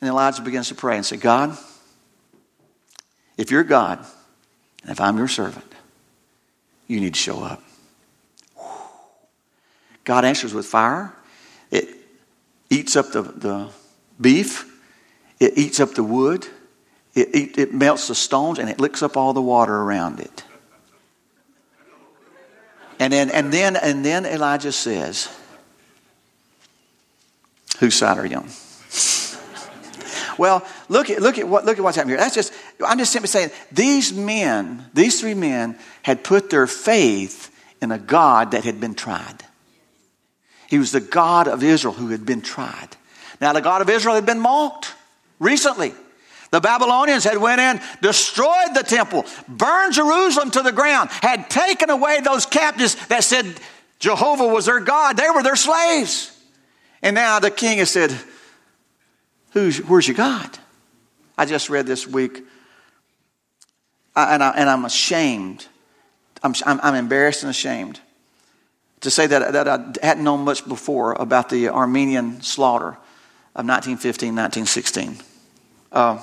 And 0.00 0.08
Elijah 0.08 0.40
begins 0.40 0.68
to 0.68 0.74
pray 0.74 0.96
and 0.96 1.04
say, 1.04 1.18
God, 1.18 1.56
if 3.36 3.50
you're 3.50 3.62
God, 3.62 4.04
and 4.82 4.90
if 4.90 5.00
I'm 5.00 5.18
your 5.18 5.28
servant, 5.28 5.70
you 6.88 6.98
need 6.98 7.14
to 7.14 7.20
show 7.20 7.42
up. 7.42 7.62
God 10.04 10.24
answers 10.24 10.54
with 10.54 10.64
fire. 10.64 11.12
It 11.70 11.88
eats 12.70 12.96
up 12.96 13.12
the, 13.12 13.22
the 13.22 13.68
beef, 14.18 14.66
it 15.38 15.58
eats 15.58 15.78
up 15.78 15.94
the 15.94 16.02
wood, 16.02 16.46
it, 17.14 17.34
it, 17.34 17.58
it 17.58 17.74
melts 17.74 18.08
the 18.08 18.14
stones, 18.14 18.58
and 18.58 18.70
it 18.70 18.80
licks 18.80 19.02
up 19.02 19.16
all 19.16 19.34
the 19.34 19.42
water 19.42 19.76
around 19.76 20.20
it. 20.20 20.44
And 23.00 23.12
then, 23.12 23.30
and 23.30 23.50
then, 23.50 23.76
and 23.76 24.04
then 24.04 24.26
Elijah 24.26 24.72
says, 24.72 25.28
Whose 27.78 27.94
side 27.94 28.18
are 28.18 28.26
you 28.26 28.36
on? 28.36 28.50
well, 30.38 30.66
look 30.90 31.08
at, 31.08 31.22
look, 31.22 31.38
at 31.38 31.48
what, 31.48 31.64
look 31.64 31.78
at 31.78 31.82
what's 31.82 31.96
happening 31.96 32.16
here. 32.16 32.22
That's 32.22 32.34
just, 32.34 32.52
I'm 32.86 32.98
just 32.98 33.10
simply 33.10 33.28
saying, 33.28 33.50
these 33.72 34.12
men, 34.12 34.84
these 34.92 35.18
three 35.18 35.32
men, 35.32 35.78
had 36.02 36.22
put 36.22 36.50
their 36.50 36.66
faith 36.66 37.50
in 37.80 37.90
a 37.90 37.98
God 37.98 38.50
that 38.50 38.64
had 38.64 38.80
been 38.80 38.94
tried. 38.94 39.44
He 40.68 40.78
was 40.78 40.92
the 40.92 41.00
God 41.00 41.48
of 41.48 41.64
Israel 41.64 41.94
who 41.94 42.08
had 42.08 42.26
been 42.26 42.42
tried. 42.42 42.88
Now, 43.40 43.54
the 43.54 43.62
God 43.62 43.80
of 43.80 43.88
Israel 43.88 44.14
had 44.14 44.26
been 44.26 44.40
mocked 44.40 44.92
recently. 45.38 45.94
The 46.50 46.60
Babylonians 46.60 47.24
had 47.24 47.38
went 47.38 47.60
in, 47.60 47.80
destroyed 48.02 48.74
the 48.74 48.82
temple, 48.82 49.24
burned 49.46 49.94
Jerusalem 49.94 50.50
to 50.52 50.62
the 50.62 50.72
ground, 50.72 51.10
had 51.10 51.48
taken 51.48 51.90
away 51.90 52.20
those 52.20 52.44
captives 52.44 52.96
that 53.06 53.22
said 53.22 53.46
Jehovah 54.00 54.46
was 54.46 54.66
their 54.66 54.80
God. 54.80 55.16
They 55.16 55.30
were 55.30 55.42
their 55.42 55.56
slaves. 55.56 56.36
And 57.02 57.14
now 57.14 57.38
the 57.38 57.50
king 57.50 57.78
has 57.78 57.90
said, 57.90 58.14
Who's, 59.52 59.78
Where's 59.78 60.08
your 60.08 60.16
God? 60.16 60.58
I 61.38 61.46
just 61.46 61.70
read 61.70 61.86
this 61.86 62.06
week, 62.06 62.44
and, 64.14 64.42
I, 64.42 64.52
am 64.56 64.84
ashamed. 64.84 65.66
I'm, 66.42 66.54
I'm, 66.66 66.94
embarrassed 66.94 67.42
and 67.42 67.50
ashamed 67.50 68.00
to 69.00 69.10
say 69.10 69.26
that, 69.26 69.52
that 69.52 69.68
I 69.68 70.06
hadn't 70.06 70.24
known 70.24 70.44
much 70.44 70.66
before 70.68 71.12
about 71.12 71.48
the 71.48 71.68
Armenian 71.70 72.42
slaughter 72.42 72.88
of 73.54 73.66
1915, 73.66 74.36
1916. 74.36 75.16
Uh, 75.92 76.20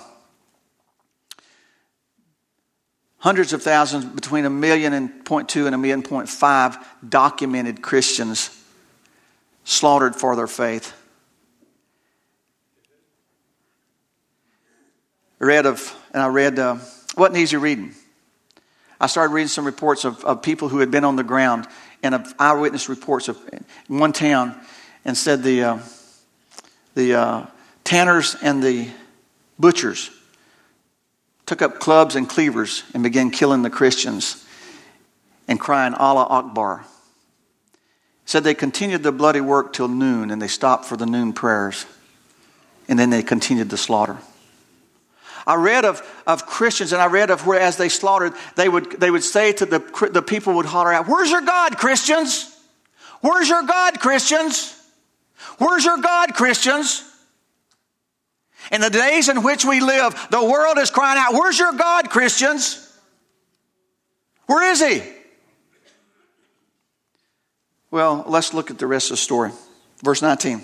hundreds 3.28 3.52
of 3.52 3.62
thousands, 3.62 4.06
between 4.06 4.46
a 4.46 4.50
million 4.50 4.94
and 4.94 5.26
point 5.26 5.50
two 5.50 5.66
and 5.66 5.76
a 5.76 5.78
million 5.78 6.02
point 6.02 6.30
five 6.30 6.78
documented 7.10 7.82
Christians 7.82 8.58
slaughtered 9.66 10.16
for 10.16 10.38
their 10.38 10.48
faith. 10.48 10.94
I 15.42 15.44
read 15.44 15.66
of, 15.66 15.94
and 16.14 16.24
I 16.24 16.28
read, 16.28 16.58
uh, 16.58 16.78
wasn't 17.18 17.40
easy 17.40 17.58
reading. 17.58 17.94
I 18.98 19.08
started 19.08 19.34
reading 19.34 19.50
some 19.50 19.66
reports 19.66 20.06
of, 20.06 20.24
of 20.24 20.42
people 20.42 20.70
who 20.70 20.80
had 20.80 20.90
been 20.90 21.04
on 21.04 21.18
the 21.18 21.24
ground 21.26 21.68
and 22.02 22.16
of 22.16 22.34
eyewitness 22.40 22.88
reports 22.88 23.28
of 23.28 23.38
one 23.90 24.14
town 24.14 24.58
and 25.04 25.18
said 25.18 25.44
the, 25.44 25.64
uh, 25.64 25.80
the 26.96 27.16
uh, 27.16 27.46
tanners 27.84 28.38
and 28.42 28.64
the 28.64 28.88
butchers 29.60 30.12
took 31.48 31.64
up 31.64 31.80
clubs 31.80 32.16
and 32.16 32.30
cleavers 32.30 32.84
and 32.94 33.02
began 33.02 33.32
killing 33.32 33.64
the 33.64 33.70
Christians 33.72 34.46
and 35.48 35.60
crying 35.60 35.96
Allah 35.96 36.28
Akbar. 36.30 36.86
Said 38.26 38.44
they 38.44 38.54
continued 38.54 39.02
the 39.02 39.14
bloody 39.14 39.42
work 39.42 39.74
till 39.74 39.88
noon 39.88 40.30
and 40.30 40.42
they 40.42 40.50
stopped 40.50 40.86
for 40.86 40.98
the 40.98 41.06
noon 41.06 41.34
prayers 41.34 41.86
and 42.88 43.00
then 43.00 43.10
they 43.10 43.24
continued 43.24 43.70
the 43.70 43.78
slaughter. 43.78 44.18
I 45.48 45.56
read 45.56 45.86
of, 45.86 46.06
of 46.28 46.46
Christians 46.46 46.92
and 46.92 47.02
I 47.02 47.06
read 47.06 47.30
of 47.30 47.48
where 47.48 47.62
as 47.62 47.78
they 47.78 47.88
slaughtered, 47.88 48.34
they 48.58 48.68
would, 48.68 49.00
they 49.00 49.10
would 49.10 49.24
say 49.24 49.54
to 49.54 49.66
the, 49.66 50.10
the 50.12 50.22
people 50.22 50.56
would 50.56 50.66
holler 50.66 50.92
out, 50.92 51.08
Where's 51.08 51.32
your 51.32 51.42
God, 51.42 51.78
Christians? 51.78 52.54
Where's 53.22 53.48
your 53.48 53.64
God, 53.64 54.02
Christians? 54.02 54.74
Where's 55.58 55.86
your 55.86 55.98
God, 55.98 56.34
Christians? 56.34 57.07
In 58.72 58.82
the 58.82 58.90
days 58.90 59.30
in 59.30 59.44
which 59.44 59.66
we 59.66 59.80
live, 59.80 60.28
the 60.32 60.44
world 60.44 60.78
is 60.78 60.90
crying 60.90 61.18
out, 61.18 61.34
Where's 61.34 61.58
your 61.58 61.74
God, 61.74 62.10
Christians? 62.10 62.84
Where 64.46 64.72
is 64.72 64.82
He? 64.82 65.02
Well, 67.92 68.26
let's 68.28 68.54
look 68.54 68.70
at 68.70 68.78
the 68.78 68.88
rest 68.88 69.08
of 69.08 69.14
the 69.14 69.22
story. 69.22 69.52
Verse 70.04 70.22
19. 70.22 70.62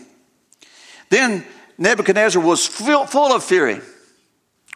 Then 1.09 1.45
Nebuchadnezzar 1.77 2.41
was 2.41 2.65
full, 2.65 3.33
of 3.33 3.43
fury 3.43 3.79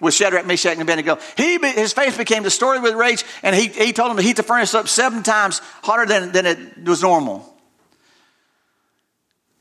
with 0.02 0.14
Shadrach, 0.14 0.46
Meshach, 0.46 0.74
and 0.74 0.82
Abednego. 0.82 1.20
He, 1.36 1.58
his 1.58 1.94
face 1.94 2.18
became 2.18 2.44
distorted 2.44 2.84
with 2.84 2.94
rage, 2.94 3.24
and 3.44 3.56
he, 3.56 3.68
he 3.68 3.94
told 3.94 4.12
him 4.12 4.18
to 4.18 4.24
heat 4.24 4.36
the 4.36 4.44
furnace 4.44 4.74
up 4.74 4.88
seven 4.88 5.24
times 5.24 5.60
hotter 5.84 6.06
than, 6.06 6.32
than 6.32 6.46
it 6.46 6.84
was 6.86 7.02
normal. 7.02 7.57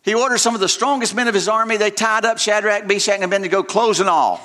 He 0.06 0.14
ordered 0.14 0.38
some 0.38 0.54
of 0.54 0.60
the 0.60 0.68
strongest 0.68 1.16
men 1.16 1.26
of 1.26 1.34
his 1.34 1.48
army. 1.48 1.78
They 1.78 1.90
tied 1.90 2.24
up 2.24 2.38
Shadrach, 2.38 2.86
Meshach, 2.86 3.16
and 3.16 3.24
Abednego, 3.24 3.64
clothes 3.64 3.98
and 3.98 4.08
all. 4.08 4.40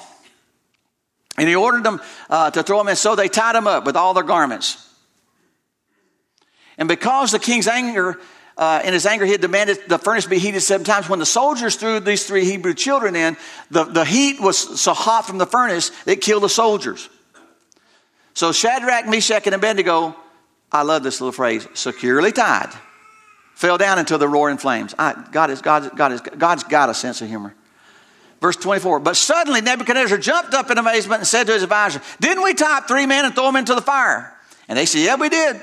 And 1.38 1.48
he 1.48 1.56
ordered 1.56 1.84
them 1.84 2.02
uh, 2.32 2.50
to 2.50 2.64
throw 2.64 2.80
them 2.80 2.88
in. 2.88 2.96
So 2.96 3.16
they 3.16 3.28
tied 3.28 3.54
them 3.54 3.68
up 3.68 3.86
with 3.86 3.96
all 3.96 4.16
their 4.16 4.24
garments. 4.24 4.90
And 6.80 6.88
because 6.88 7.32
the 7.32 7.38
king's 7.38 7.68
anger, 7.68 8.20
uh, 8.58 8.82
in 8.84 8.94
his 8.94 9.06
anger, 9.06 9.24
he 9.24 9.34
had 9.34 9.42
demanded 9.42 9.78
the 9.88 10.00
furnace 10.00 10.26
be 10.26 10.40
heated 10.40 10.62
seven 10.62 10.84
times. 10.84 11.08
When 11.08 11.20
the 11.20 11.28
soldiers 11.28 11.76
threw 11.76 12.00
these 12.00 12.26
three 12.26 12.44
Hebrew 12.44 12.74
children 12.74 13.16
in, 13.16 13.38
the, 13.70 13.84
the 13.84 14.04
heat 14.04 14.42
was 14.42 14.82
so 14.82 14.96
hot 14.96 15.28
from 15.28 15.38
the 15.38 15.46
furnace, 15.46 15.92
it 16.08 16.22
killed 16.22 16.42
the 16.42 16.50
soldiers. 16.50 17.08
So 18.34 18.52
Shadrach, 18.52 19.06
Meshach, 19.08 19.46
and 19.46 19.54
Abednego, 19.54 20.16
I 20.72 20.82
love 20.82 21.04
this 21.04 21.22
little 21.22 21.32
phrase, 21.32 21.68
securely 21.76 22.32
tied 22.32 22.74
fell 23.62 23.78
down 23.78 24.00
into 24.00 24.18
the 24.18 24.28
roaring 24.28 24.58
flames. 24.58 24.96
I, 24.98 25.14
God, 25.32 25.52
is, 25.52 25.62
God, 25.62 25.96
God 25.96 26.12
is, 26.12 26.22
God's 26.22 26.64
got 26.64 26.90
a 26.90 26.96
sense 26.96 27.22
of 27.22 27.28
humor. 27.28 27.54
Verse 28.42 28.56
24, 28.56 29.02
but 29.02 29.16
suddenly 29.16 29.62
Nebuchadnezzar 29.62 30.18
jumped 30.18 30.56
up 30.56 30.72
in 30.72 30.80
amazement 30.80 31.20
and 31.20 31.28
said 31.28 31.46
to 31.46 31.54
his 31.54 31.62
advisor, 31.62 32.02
Didn't 32.20 32.44
we 32.44 32.56
tie 32.56 32.80
three 32.80 33.06
men 33.06 33.24
and 33.24 33.36
throw 33.36 33.46
them 33.46 33.58
into 33.58 33.76
the 33.76 33.82
fire? 33.82 34.36
And 34.68 34.80
they 34.80 34.88
said, 34.88 35.02
Yeah, 35.02 35.16
we 35.16 35.30
did. 35.30 35.62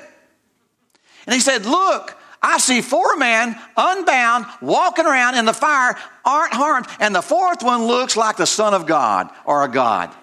And 1.26 1.34
he 1.34 1.40
said, 1.40 1.66
Look, 1.66 2.16
I 2.40 2.58
see 2.58 2.82
four 2.82 3.16
men 3.16 3.56
unbound 3.76 4.46
walking 4.62 5.04
around 5.04 5.34
in 5.34 5.44
the 5.44 5.52
fire, 5.52 5.96
aren't 6.24 6.52
harmed, 6.52 6.86
and 7.00 7.12
the 7.12 7.20
fourth 7.20 7.64
one 7.64 7.86
looks 7.86 8.16
like 8.16 8.36
the 8.36 8.46
Son 8.46 8.74
of 8.74 8.86
God 8.86 9.28
or 9.44 9.64
a 9.64 9.68
God. 9.68 10.14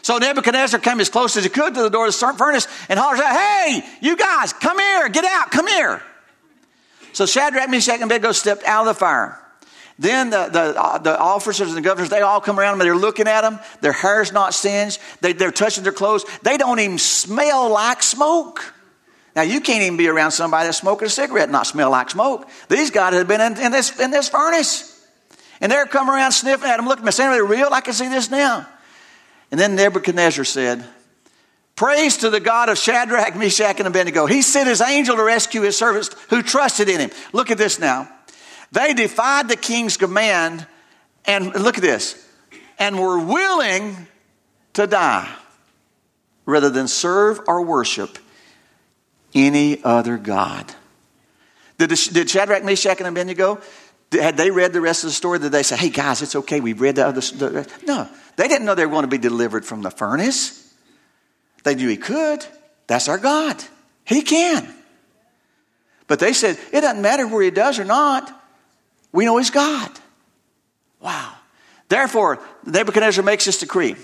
So 0.00 0.16
Nebuchadnezzar 0.16 0.80
came 0.80 0.98
as 0.98 1.10
close 1.10 1.36
as 1.36 1.44
he 1.44 1.50
could 1.50 1.74
to 1.74 1.82
the 1.82 1.90
door 1.90 2.06
of 2.06 2.18
the 2.18 2.34
furnace 2.38 2.66
and 2.88 2.98
hollers 2.98 3.20
out, 3.20 3.36
Hey, 3.36 3.82
you 4.00 4.16
guys, 4.16 4.54
come 4.54 4.78
here, 4.78 5.10
get 5.10 5.26
out, 5.26 5.50
come 5.50 5.66
here. 5.66 6.02
So 7.12 7.26
Shadrach, 7.26 7.68
Meshach, 7.68 7.94
and 7.94 8.04
Abednego 8.04 8.32
stepped 8.32 8.64
out 8.64 8.86
of 8.86 8.94
the 8.94 8.98
fire. 8.98 9.38
Then 9.98 10.30
the, 10.30 10.48
the, 10.48 10.80
uh, 10.80 10.98
the, 10.98 11.18
officers 11.18 11.68
and 11.68 11.76
the 11.76 11.82
governors, 11.82 12.08
they 12.08 12.22
all 12.22 12.40
come 12.40 12.58
around 12.58 12.72
them 12.72 12.80
and 12.80 12.88
they're 12.88 12.96
looking 12.96 13.28
at 13.28 13.42
them. 13.42 13.60
Their 13.82 13.92
hair's 13.92 14.32
not 14.32 14.54
singed. 14.54 14.98
They, 15.20 15.32
they're 15.32 15.52
touching 15.52 15.84
their 15.84 15.92
clothes. 15.92 16.24
They 16.42 16.56
don't 16.56 16.80
even 16.80 16.98
smell 16.98 17.70
like 17.70 18.02
smoke. 18.02 18.74
Now, 19.36 19.42
you 19.42 19.60
can't 19.60 19.82
even 19.82 19.96
be 19.96 20.08
around 20.08 20.32
somebody 20.32 20.66
that's 20.66 20.78
smoking 20.78 21.06
a 21.06 21.10
cigarette 21.10 21.44
and 21.44 21.52
not 21.52 21.66
smell 21.66 21.90
like 21.90 22.10
smoke. 22.10 22.48
These 22.68 22.90
guys 22.90 23.14
have 23.14 23.28
been 23.28 23.40
in, 23.40 23.58
in 23.60 23.72
this, 23.72 23.98
in 24.00 24.10
this 24.10 24.28
furnace. 24.28 24.88
And 25.60 25.70
they're 25.70 25.86
coming 25.86 26.12
around 26.12 26.32
sniffing 26.32 26.68
at 26.68 26.78
them, 26.78 26.86
looking 26.86 27.02
at 27.02 27.04
them, 27.04 27.12
saying, 27.12 27.30
Are 27.30 27.34
they 27.34 27.56
real? 27.56 27.68
I 27.72 27.80
can 27.80 27.94
see 27.94 28.08
this 28.08 28.30
now. 28.30 28.66
And 29.50 29.60
then 29.60 29.76
Nebuchadnezzar 29.76 30.44
said, 30.44 30.84
Praise 31.74 32.18
to 32.18 32.30
the 32.30 32.40
God 32.40 32.68
of 32.68 32.78
Shadrach, 32.78 33.34
Meshach, 33.34 33.78
and 33.78 33.88
Abednego. 33.88 34.26
He 34.26 34.42
sent 34.42 34.68
his 34.68 34.80
angel 34.80 35.16
to 35.16 35.24
rescue 35.24 35.62
his 35.62 35.76
servants 35.76 36.10
who 36.28 36.42
trusted 36.42 36.88
in 36.88 37.00
him. 37.00 37.10
Look 37.32 37.50
at 37.50 37.58
this 37.58 37.78
now. 37.78 38.08
They 38.72 38.94
defied 38.94 39.48
the 39.48 39.56
king's 39.56 39.96
command, 39.96 40.66
and 41.24 41.54
look 41.54 41.76
at 41.76 41.82
this, 41.82 42.28
and 42.78 42.98
were 42.98 43.18
willing 43.18 43.96
to 44.74 44.86
die 44.86 45.32
rather 46.46 46.70
than 46.70 46.88
serve 46.88 47.40
or 47.46 47.62
worship 47.62 48.18
any 49.34 49.82
other 49.82 50.18
God. 50.18 50.74
Did, 51.78 51.90
did 52.12 52.30
Shadrach, 52.30 52.64
Meshach, 52.64 52.98
and 52.98 53.08
Abednego, 53.08 53.60
had 54.12 54.36
they 54.36 54.50
read 54.50 54.72
the 54.72 54.80
rest 54.80 55.04
of 55.04 55.10
the 55.10 55.14
story? 55.14 55.38
Did 55.38 55.52
they 55.52 55.62
say, 55.62 55.76
hey 55.76 55.90
guys, 55.90 56.22
it's 56.22 56.36
okay, 56.36 56.60
we've 56.60 56.80
read 56.80 56.96
the 56.96 57.06
other? 57.06 57.20
The, 57.20 57.70
no, 57.86 58.08
they 58.36 58.46
didn't 58.46 58.66
know 58.66 58.74
they 58.74 58.86
were 58.86 58.92
going 58.92 59.04
to 59.04 59.08
be 59.08 59.18
delivered 59.18 59.64
from 59.64 59.82
the 59.82 59.90
furnace. 59.90 60.61
They 61.62 61.74
knew 61.74 61.88
he 61.88 61.96
could. 61.96 62.44
That's 62.86 63.08
our 63.08 63.18
God. 63.18 63.62
He 64.04 64.22
can. 64.22 64.72
But 66.06 66.18
they 66.18 66.32
said, 66.32 66.58
it 66.72 66.80
doesn't 66.82 67.00
matter 67.00 67.26
where 67.26 67.42
he 67.42 67.50
does 67.50 67.78
or 67.78 67.84
not. 67.84 68.30
We 69.12 69.24
know 69.24 69.38
he's 69.38 69.50
God. 69.50 69.90
Wow. 71.00 71.32
Therefore, 71.88 72.38
Nebuchadnezzar 72.64 73.24
makes 73.24 73.44
this 73.44 73.58
decree. 73.58 73.96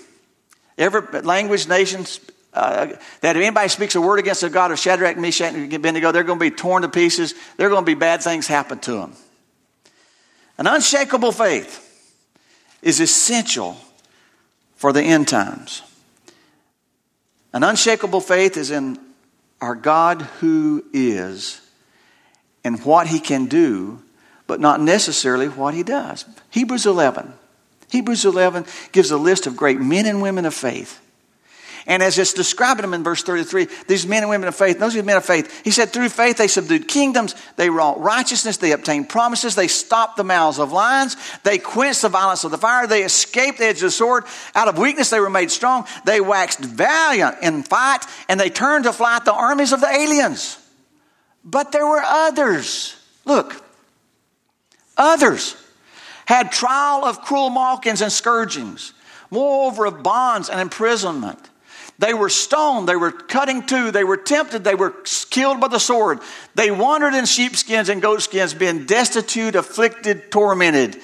Every 0.76 1.22
language, 1.22 1.68
nations, 1.68 2.20
uh, 2.54 2.86
that 3.20 3.36
if 3.36 3.42
anybody 3.42 3.68
speaks 3.68 3.94
a 3.94 4.00
word 4.00 4.18
against 4.18 4.42
the 4.42 4.50
God 4.50 4.70
of 4.70 4.78
Shadrach, 4.78 5.16
Meshach, 5.16 5.54
and 5.54 5.72
Abednego, 5.72 6.12
they're 6.12 6.24
going 6.24 6.38
to 6.38 6.44
be 6.44 6.50
torn 6.50 6.82
to 6.82 6.88
pieces. 6.88 7.34
They're 7.56 7.68
going 7.68 7.82
to 7.82 7.86
be 7.86 7.94
bad 7.94 8.22
things 8.22 8.46
happen 8.46 8.78
to 8.80 8.92
them. 8.92 9.12
An 10.58 10.66
unshakable 10.66 11.32
faith 11.32 11.84
is 12.82 13.00
essential 13.00 13.76
for 14.76 14.92
the 14.92 15.02
end 15.02 15.28
times. 15.28 15.82
An 17.52 17.62
unshakable 17.62 18.20
faith 18.20 18.56
is 18.56 18.70
in 18.70 18.98
our 19.60 19.74
God 19.74 20.22
who 20.40 20.84
is 20.92 21.60
and 22.64 22.84
what 22.84 23.06
he 23.06 23.20
can 23.20 23.46
do, 23.46 24.02
but 24.46 24.60
not 24.60 24.80
necessarily 24.80 25.48
what 25.48 25.74
he 25.74 25.82
does. 25.82 26.24
Hebrews 26.50 26.86
11. 26.86 27.32
Hebrews 27.90 28.24
11 28.24 28.66
gives 28.92 29.10
a 29.10 29.16
list 29.16 29.46
of 29.46 29.56
great 29.56 29.80
men 29.80 30.06
and 30.06 30.20
women 30.20 30.44
of 30.44 30.54
faith 30.54 31.00
and 31.88 32.02
as 32.02 32.18
it's 32.18 32.34
describing 32.34 32.82
them 32.82 32.92
in 32.92 33.02
verse 33.02 33.22
33, 33.22 33.66
these 33.86 34.06
men 34.06 34.22
and 34.22 34.28
women 34.28 34.46
of 34.46 34.54
faith, 34.54 34.78
those 34.78 34.94
men 34.94 35.16
of 35.16 35.24
faith, 35.24 35.62
he 35.64 35.70
said, 35.70 35.88
through 35.88 36.10
faith 36.10 36.36
they 36.36 36.46
subdued 36.46 36.86
kingdoms, 36.86 37.34
they 37.56 37.70
wrought 37.70 37.98
righteousness, 37.98 38.58
they 38.58 38.72
obtained 38.72 39.08
promises, 39.08 39.54
they 39.54 39.68
stopped 39.68 40.18
the 40.18 40.22
mouths 40.22 40.58
of 40.58 40.70
lions, 40.70 41.16
they 41.44 41.56
quenched 41.56 42.02
the 42.02 42.10
violence 42.10 42.44
of 42.44 42.50
the 42.50 42.58
fire, 42.58 42.86
they 42.86 43.04
escaped 43.04 43.56
the 43.56 43.64
edge 43.64 43.76
of 43.76 43.82
the 43.82 43.90
sword. 43.90 44.24
Out 44.54 44.68
of 44.68 44.76
weakness 44.76 45.08
they 45.08 45.18
were 45.18 45.30
made 45.30 45.50
strong, 45.50 45.86
they 46.04 46.20
waxed 46.20 46.60
valiant 46.60 47.38
in 47.40 47.62
fight, 47.62 48.04
and 48.28 48.38
they 48.38 48.50
turned 48.50 48.84
to 48.84 48.92
flight 48.92 49.24
the 49.24 49.32
armies 49.32 49.72
of 49.72 49.80
the 49.80 49.88
aliens. 49.88 50.58
But 51.42 51.72
there 51.72 51.86
were 51.86 52.02
others. 52.04 52.94
Look, 53.24 53.64
others 54.98 55.56
had 56.26 56.52
trial 56.52 57.06
of 57.06 57.22
cruel 57.22 57.48
mockings 57.48 58.02
and 58.02 58.12
scourgings, 58.12 58.92
moreover 59.30 59.86
of 59.86 60.02
bonds 60.02 60.50
and 60.50 60.60
imprisonment. 60.60 61.47
They 61.98 62.14
were 62.14 62.28
stoned, 62.28 62.88
they 62.88 62.96
were 62.96 63.10
cutting 63.10 63.66
to, 63.66 63.90
they 63.90 64.04
were 64.04 64.16
tempted, 64.16 64.62
they 64.62 64.76
were 64.76 64.94
killed 65.30 65.60
by 65.60 65.66
the 65.66 65.80
sword. 65.80 66.20
They 66.54 66.70
wandered 66.70 67.14
in 67.14 67.26
sheepskins 67.26 67.88
and 67.88 68.00
goatskins, 68.00 68.54
being 68.54 68.86
destitute, 68.86 69.56
afflicted, 69.56 70.30
tormented, 70.30 71.00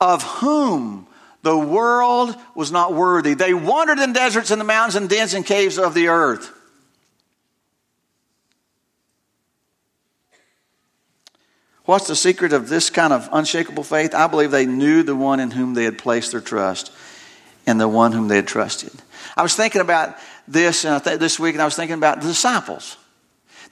of 0.00 0.24
whom 0.24 1.06
the 1.42 1.56
world 1.56 2.34
was 2.56 2.72
not 2.72 2.94
worthy. 2.94 3.34
They 3.34 3.54
wandered 3.54 4.00
in 4.00 4.12
deserts 4.12 4.50
and 4.50 4.60
the 4.60 4.64
mountains 4.64 4.96
and 4.96 5.08
dens 5.08 5.34
and 5.34 5.46
caves 5.46 5.78
of 5.78 5.94
the 5.94 6.08
earth. 6.08 6.50
What's 11.84 12.06
the 12.06 12.16
secret 12.16 12.52
of 12.52 12.68
this 12.68 12.90
kind 12.90 13.12
of 13.12 13.28
unshakable 13.30 13.84
faith? 13.84 14.14
I 14.14 14.26
believe 14.26 14.50
they 14.50 14.66
knew 14.66 15.02
the 15.02 15.14
one 15.14 15.38
in 15.38 15.50
whom 15.50 15.74
they 15.74 15.84
had 15.84 15.98
placed 15.98 16.32
their 16.32 16.40
trust 16.40 16.90
and 17.66 17.78
the 17.78 17.88
one 17.88 18.12
whom 18.12 18.28
they 18.28 18.36
had 18.36 18.48
trusted. 18.48 18.90
I 19.36 19.42
was 19.42 19.54
thinking 19.56 19.80
about 19.80 20.16
this 20.46 20.84
uh, 20.84 20.98
this 21.00 21.38
week, 21.38 21.54
and 21.54 21.62
I 21.62 21.64
was 21.64 21.76
thinking 21.76 21.96
about 21.96 22.20
the 22.20 22.28
disciples. 22.28 22.96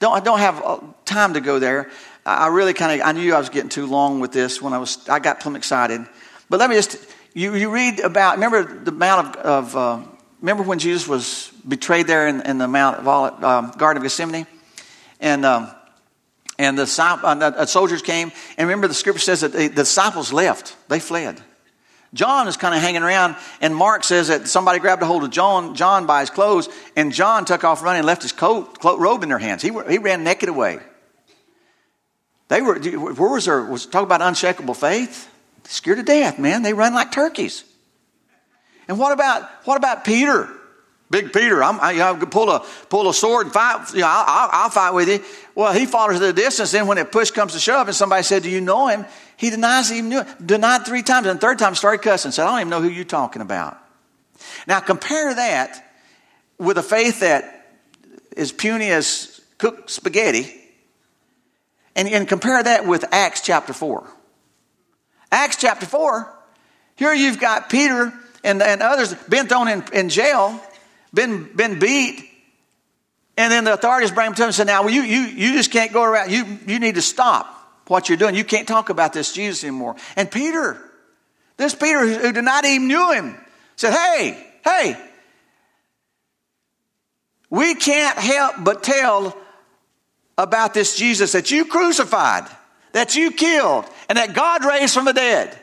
Don't, 0.00 0.14
I 0.14 0.20
don't 0.20 0.40
have 0.40 0.62
uh, 0.64 0.78
time 1.04 1.34
to 1.34 1.40
go 1.40 1.58
there. 1.58 1.90
I 2.24 2.48
really 2.48 2.72
kind 2.72 3.00
of 3.00 3.06
I 3.06 3.12
knew 3.12 3.34
I 3.34 3.38
was 3.38 3.48
getting 3.48 3.68
too 3.68 3.86
long 3.86 4.20
with 4.20 4.32
this 4.32 4.60
when 4.62 4.72
I 4.72 4.78
was 4.78 5.08
I 5.08 5.18
got 5.18 5.40
plumb 5.40 5.56
excited. 5.56 6.06
But 6.48 6.60
let 6.60 6.70
me 6.70 6.76
just 6.76 6.96
you, 7.34 7.54
you 7.54 7.70
read 7.70 8.00
about 8.00 8.34
remember 8.34 8.62
the 8.62 8.92
Mount 8.92 9.36
of, 9.36 9.44
of 9.44 9.76
uh, 9.76 10.00
remember 10.40 10.62
when 10.62 10.78
Jesus 10.78 11.08
was 11.08 11.52
betrayed 11.66 12.06
there 12.06 12.28
in, 12.28 12.42
in 12.42 12.58
the 12.58 12.68
Mount 12.68 12.98
of 12.98 13.44
um, 13.44 13.72
Garden 13.76 13.98
of 13.98 14.02
Gethsemane, 14.04 14.46
and 15.20 15.44
um, 15.44 15.70
and 16.58 16.78
the, 16.78 16.82
uh, 16.82 17.66
soldiers 17.66 18.02
came 18.02 18.30
and 18.56 18.68
remember 18.68 18.86
the 18.86 18.94
scripture 18.94 19.20
says 19.20 19.40
that 19.40 19.52
the 19.52 19.68
disciples 19.68 20.32
left; 20.32 20.76
they 20.88 21.00
fled. 21.00 21.40
John 22.14 22.46
is 22.46 22.58
kind 22.58 22.74
of 22.74 22.82
hanging 22.82 23.02
around, 23.02 23.36
and 23.60 23.74
Mark 23.74 24.04
says 24.04 24.28
that 24.28 24.46
somebody 24.46 24.78
grabbed 24.78 25.02
a 25.02 25.06
hold 25.06 25.24
of 25.24 25.30
John, 25.30 25.74
John 25.74 26.04
by 26.04 26.20
his 26.20 26.30
clothes, 26.30 26.68
and 26.94 27.10
John 27.10 27.46
took 27.46 27.64
off 27.64 27.82
running 27.82 28.00
and 28.00 28.06
left 28.06 28.22
his 28.22 28.32
coat, 28.32 28.80
coat 28.80 28.98
robe 28.98 29.22
in 29.22 29.30
their 29.30 29.38
hands. 29.38 29.62
He, 29.62 29.70
he 29.88 29.98
ran 29.98 30.22
naked 30.22 30.50
away. 30.50 30.80
They 32.48 32.60
were, 32.60 32.78
where 32.78 33.32
was 33.32 33.46
there, 33.46 33.64
was 33.64 33.86
talk 33.86 34.02
about 34.02 34.20
unshakable 34.20 34.74
faith? 34.74 35.28
Scared 35.64 35.98
to 35.98 36.02
death, 36.02 36.38
man. 36.38 36.62
They 36.62 36.74
run 36.74 36.92
like 36.92 37.12
turkeys. 37.12 37.64
And 38.88 38.98
what 38.98 39.12
about, 39.12 39.48
what 39.64 39.78
about 39.78 40.04
Peter? 40.04 40.50
Big 41.12 41.30
Peter, 41.30 41.62
I'm, 41.62 41.78
I, 41.78 41.92
know, 41.92 42.16
pull 42.24 42.48
a 42.48 42.60
pull 42.88 43.06
a 43.06 43.12
sword 43.12 43.44
and 43.44 43.52
fight. 43.52 43.92
You 43.92 44.00
know, 44.00 44.06
I'll, 44.08 44.48
I'll, 44.50 44.70
fight 44.70 44.94
with 44.94 45.10
you. 45.10 45.22
Well, 45.54 45.70
he 45.74 45.84
follows 45.84 46.18
the 46.18 46.32
distance. 46.32 46.72
Then 46.72 46.86
when 46.86 46.96
it 46.96 47.12
push 47.12 47.30
comes 47.30 47.52
to 47.52 47.60
shove, 47.60 47.86
and 47.86 47.94
somebody 47.94 48.22
said, 48.22 48.44
"Do 48.44 48.48
you 48.48 48.62
know 48.62 48.88
him?" 48.88 49.04
He 49.36 49.50
denies 49.50 49.90
he 49.90 49.98
even 49.98 50.08
knew 50.08 50.20
it. 50.20 50.46
Denied 50.46 50.86
three 50.86 51.02
times, 51.02 51.26
and 51.26 51.36
the 51.36 51.40
third 51.40 51.58
time 51.58 51.74
started 51.74 52.00
cussing. 52.00 52.32
Said, 52.32 52.46
"I 52.46 52.52
don't 52.52 52.60
even 52.60 52.70
know 52.70 52.80
who 52.80 52.88
you're 52.88 53.04
talking 53.04 53.42
about." 53.42 53.76
Now 54.66 54.80
compare 54.80 55.34
that 55.34 55.86
with 56.56 56.78
a 56.78 56.82
faith 56.82 57.20
that 57.20 57.66
is 58.34 58.50
puny 58.50 58.88
as 58.88 59.38
cooked 59.58 59.90
spaghetti, 59.90 60.50
and, 61.94 62.08
and 62.08 62.26
compare 62.26 62.62
that 62.62 62.86
with 62.86 63.04
Acts 63.12 63.42
chapter 63.42 63.74
four. 63.74 64.06
Acts 65.30 65.56
chapter 65.56 65.84
four. 65.84 66.34
Here 66.96 67.12
you've 67.12 67.38
got 67.38 67.68
Peter 67.68 68.14
and, 68.42 68.62
and 68.62 68.80
others 68.80 69.12
been 69.28 69.46
thrown 69.46 69.68
in, 69.68 69.84
in 69.92 70.08
jail 70.08 70.58
been, 71.12 71.54
been 71.54 71.78
beat. 71.78 72.28
And 73.36 73.50
then 73.50 73.64
the 73.64 73.72
authorities 73.72 74.10
bring 74.10 74.28
him 74.28 74.34
to 74.34 74.42
him 74.42 74.46
and 74.48 74.54
say, 74.54 74.64
now 74.64 74.86
you, 74.86 75.02
you, 75.02 75.20
you 75.20 75.52
just 75.54 75.70
can't 75.70 75.92
go 75.92 76.02
around. 76.02 76.30
You, 76.30 76.44
you 76.66 76.78
need 76.78 76.96
to 76.96 77.02
stop 77.02 77.46
what 77.86 78.08
you're 78.08 78.18
doing. 78.18 78.34
You 78.34 78.44
can't 78.44 78.68
talk 78.68 78.90
about 78.90 79.12
this 79.12 79.32
Jesus 79.32 79.64
anymore. 79.64 79.96
And 80.16 80.30
Peter, 80.30 80.78
this 81.56 81.74
Peter 81.74 82.06
who 82.06 82.32
did 82.32 82.44
not 82.44 82.64
even 82.64 82.88
knew 82.88 83.12
him, 83.12 83.36
said, 83.76 83.92
hey, 83.92 84.46
hey, 84.64 84.96
we 87.50 87.74
can't 87.74 88.18
help 88.18 88.56
but 88.60 88.82
tell 88.82 89.36
about 90.38 90.74
this 90.74 90.96
Jesus 90.96 91.32
that 91.32 91.50
you 91.50 91.64
crucified, 91.64 92.44
that 92.92 93.14
you 93.14 93.30
killed, 93.30 93.84
and 94.08 94.18
that 94.18 94.34
God 94.34 94.64
raised 94.64 94.94
from 94.94 95.04
the 95.04 95.12
dead. 95.12 95.58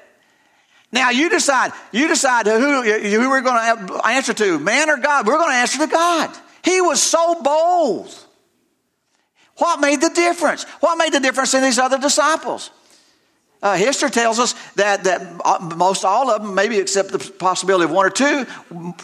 Now 0.92 1.12
you 1.12 1.30
decide, 1.30 1.72
you 1.92 2.08
decide 2.08 2.48
who, 2.48 2.82
who 2.82 3.30
we're 3.30 3.42
going 3.42 3.88
to 3.88 4.02
answer 4.08 4.34
to, 4.34 4.60
man 4.60 4.90
or 4.90 4.98
God. 4.98 5.28
We're 5.28 5.38
going 5.38 5.52
to 5.52 5.58
answer 5.58 5.78
to 5.80 5.88
God. 5.88 6.36
He 6.64 6.82
was 6.82 7.02
so 7.02 7.42
bold. 7.42 8.14
What 9.58 9.80
made 9.80 10.02
the 10.02 10.10
difference? 10.10 10.64
What 10.80 10.98
made 10.98 11.14
the 11.14 11.20
difference 11.20 11.54
in 11.54 11.62
these 11.62 11.78
other 11.78 12.00
disciples? 12.00 12.72
Uh, 13.62 13.76
history 13.76 14.10
tells 14.10 14.40
us 14.40 14.54
that, 14.76 15.04
that 15.04 15.42
uh, 15.44 15.76
most 15.76 16.06
all 16.06 16.30
of 16.32 16.42
them, 16.42 16.56
maybe 16.56 16.78
except 16.78 17.12
the 17.12 17.20
possibility 17.20 17.84
of 17.84 17.92
one 17.92 18.06
or 18.06 18.10
two, 18.10 18.46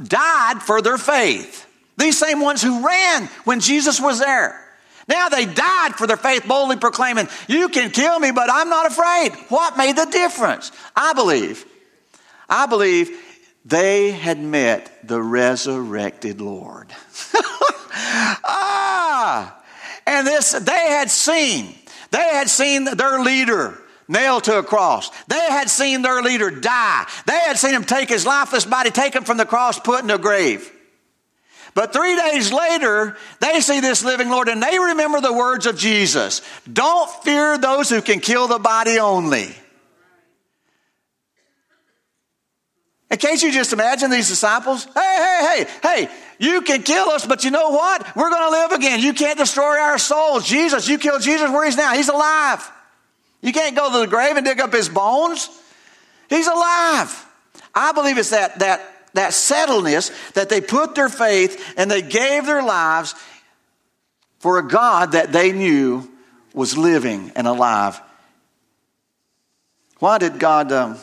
died 0.03 0.61
for 0.61 0.81
their 0.81 0.97
faith. 0.97 1.67
These 1.97 2.17
same 2.17 2.39
ones 2.39 2.61
who 2.61 2.85
ran 2.85 3.25
when 3.43 3.59
Jesus 3.59 3.99
was 3.99 4.19
there. 4.19 4.61
Now 5.07 5.29
they 5.29 5.45
died 5.45 5.95
for 5.95 6.07
their 6.07 6.17
faith, 6.17 6.47
boldly 6.47 6.77
proclaiming, 6.77 7.27
You 7.47 7.69
can 7.69 7.91
kill 7.91 8.17
me, 8.17 8.31
but 8.31 8.49
I'm 8.51 8.69
not 8.69 8.87
afraid. 8.87 9.33
What 9.49 9.77
made 9.77 9.97
the 9.97 10.05
difference? 10.05 10.71
I 10.95 11.13
believe 11.13 11.65
I 12.49 12.65
believe 12.67 13.11
they 13.65 14.11
had 14.11 14.39
met 14.39 15.07
the 15.07 15.21
resurrected 15.21 16.41
Lord. 16.41 16.93
ah! 18.43 19.61
And 20.05 20.27
this, 20.27 20.51
they 20.51 20.89
had 20.89 21.09
seen, 21.09 21.73
they 22.11 22.17
had 22.17 22.49
seen 22.49 22.85
their 22.85 23.19
leader 23.19 23.77
nailed 24.07 24.43
to 24.45 24.59
a 24.59 24.63
cross. 24.63 25.09
They 25.27 25.35
had 25.35 25.69
seen 25.69 26.03
their 26.03 26.21
leader 26.21 26.51
die. 26.51 27.07
They 27.25 27.39
had 27.39 27.57
seen 27.57 27.73
him 27.73 27.83
take 27.83 28.09
his 28.09 28.25
lifeless 28.25 28.65
body, 28.65 28.91
take 28.91 29.15
him 29.15 29.23
from 29.23 29.37
the 29.37 29.45
cross, 29.45 29.79
put 29.79 30.03
in 30.03 30.11
a 30.11 30.17
grave. 30.17 30.71
But 31.73 31.91
three 31.91 32.15
days 32.15 32.53
later, 32.53 33.17
they 33.41 33.59
see 33.59 33.81
this 33.81 34.03
living 34.03 34.29
Lord 34.29 34.47
and 34.47 34.63
they 34.63 34.79
remember 34.79 35.19
the 35.19 35.33
words 35.33 35.65
of 35.65 35.77
Jesus 35.77 36.41
Don't 36.71 37.09
fear 37.23 37.57
those 37.57 37.89
who 37.89 38.01
can 38.01 38.19
kill 38.19 38.47
the 38.47 38.59
body 38.59 38.99
only. 38.99 39.53
And 43.15 43.21
can't 43.21 43.41
you 43.41 43.49
just 43.49 43.71
imagine 43.71 44.11
these 44.11 44.27
disciples? 44.27 44.83
Hey, 44.93 44.99
hey, 44.99 45.47
hey, 45.63 45.67
hey, 45.81 46.13
you 46.37 46.61
can 46.63 46.83
kill 46.83 47.07
us, 47.11 47.25
but 47.25 47.45
you 47.45 47.49
know 47.49 47.69
what? 47.69 48.13
We're 48.13 48.29
going 48.29 48.43
to 48.43 48.49
live 48.49 48.71
again. 48.73 48.99
You 48.99 49.13
can't 49.13 49.37
destroy 49.37 49.79
our 49.79 49.97
souls. 49.97 50.45
Jesus, 50.45 50.89
you 50.89 50.97
killed 50.97 51.21
Jesus 51.21 51.49
where 51.49 51.63
he's 51.63 51.77
now. 51.77 51.93
He's 51.93 52.09
alive. 52.09 52.69
You 53.41 53.53
can't 53.53 53.73
go 53.73 53.89
to 53.89 53.99
the 53.99 54.07
grave 54.07 54.35
and 54.35 54.45
dig 54.45 54.59
up 54.59 54.73
his 54.73 54.89
bones. 54.89 55.47
He's 56.29 56.45
alive. 56.45 57.25
I 57.73 57.93
believe 57.93 58.17
it's 58.17 58.31
that, 58.31 58.59
that, 58.59 58.81
that 59.13 59.31
settledness 59.31 60.11
that 60.33 60.49
they 60.49 60.59
put 60.59 60.93
their 60.93 61.07
faith 61.07 61.73
and 61.77 61.89
they 61.89 62.01
gave 62.01 62.45
their 62.45 62.63
lives 62.63 63.15
for 64.39 64.59
a 64.59 64.67
God 64.67 65.13
that 65.13 65.31
they 65.31 65.53
knew 65.53 66.11
was 66.53 66.77
living 66.77 67.31
and 67.37 67.47
alive. 67.47 68.01
Why 69.99 70.17
did 70.17 70.37
God. 70.37 70.73
Um, 70.73 70.97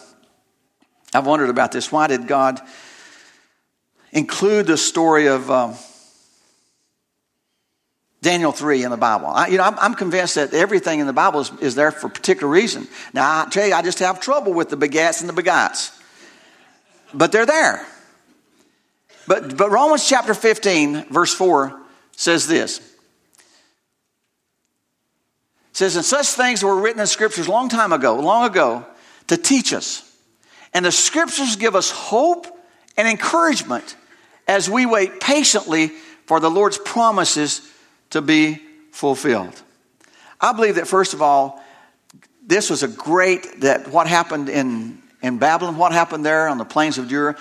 I've 1.15 1.27
wondered 1.27 1.51
about 1.51 1.73
this. 1.73 1.93
Why 1.93 2.07
did 2.07 2.27
God 2.27 2.61
include 4.13 4.67
the 4.67 4.77
story 4.77 5.29
of 5.29 5.51
um, 5.51 5.75
Daniel 8.23 8.53
3 8.53 8.85
in 8.85 8.91
the 8.91 8.97
Bible? 8.97 9.27
I, 9.27 9.49
you 9.49 9.59
know, 9.59 9.65
I'm, 9.65 9.79
I'm, 9.79 9.95
convinced 9.95 10.37
that 10.37 10.55
everything 10.55 11.01
in 11.01 11.07
the 11.07 11.13
Bible 11.13 11.41
is, 11.41 11.53
is, 11.61 11.75
there 11.75 11.91
for 11.91 12.07
a 12.07 12.11
particular 12.11 12.51
reason. 12.51 12.89
Now, 13.13 13.45
I 13.45 13.49
tell 13.51 13.67
you, 13.67 13.75
I 13.75 13.83
just 13.83 13.99
have 13.99 14.21
trouble 14.21 14.55
with 14.55 14.71
the 14.71 14.77
begats 14.77 15.21
and 15.21 15.29
the 15.29 15.43
begots. 15.43 15.99
But 17.13 17.31
they're 17.31 17.47
there. 17.47 17.87
But, 19.27 19.57
but 19.57 19.71
Romans 19.71 20.09
chapter 20.09 20.35
15, 20.35 21.11
verse 21.11 21.35
4 21.35 21.79
says 22.17 22.49
this. 22.49 22.79
It 22.79 22.85
says, 25.77 25.97
And 25.97 26.05
such 26.05 26.29
things 26.29 26.65
were 26.65 26.81
written 26.81 27.01
in 27.01 27.07
scriptures 27.07 27.49
long 27.49 27.69
time 27.69 27.93
ago, 27.93 28.19
long 28.19 28.47
ago, 28.47 28.87
to 29.29 29.37
teach 29.37 29.75
us. 29.75 30.09
And 30.75 30.85
the 30.85 30.93
scriptures 30.93 31.57
give 31.57 31.77
us 31.77 31.91
hope 31.91 32.47
and 32.97 33.07
encouragement 33.07 33.97
as 34.47 34.69
we 34.69 34.87
wait 34.87 35.21
patiently 35.21 35.89
for 36.27 36.41
the 36.41 36.51
Lord's 36.51 36.79
promises 36.79 37.61
to 38.11 38.23
be 38.23 38.59
fulfilled. 38.91 39.61
I 40.41 40.53
believe 40.53 40.77
that, 40.77 40.89
first 40.89 41.15
of 41.15 41.23
all, 41.23 41.63
this 42.45 42.71
was 42.71 42.83
a 42.83 42.89
great, 42.89 43.61
that 43.61 43.89
what 43.89 44.07
happened 44.07 44.49
in, 44.49 45.01
in 45.23 45.39
Babylon, 45.39 45.77
what 45.77 45.93
happened 45.93 46.25
there 46.25 46.49
on 46.49 46.59
the 46.59 46.65
plains 46.65 46.99
of 46.99 47.09
Dura, 47.09 47.37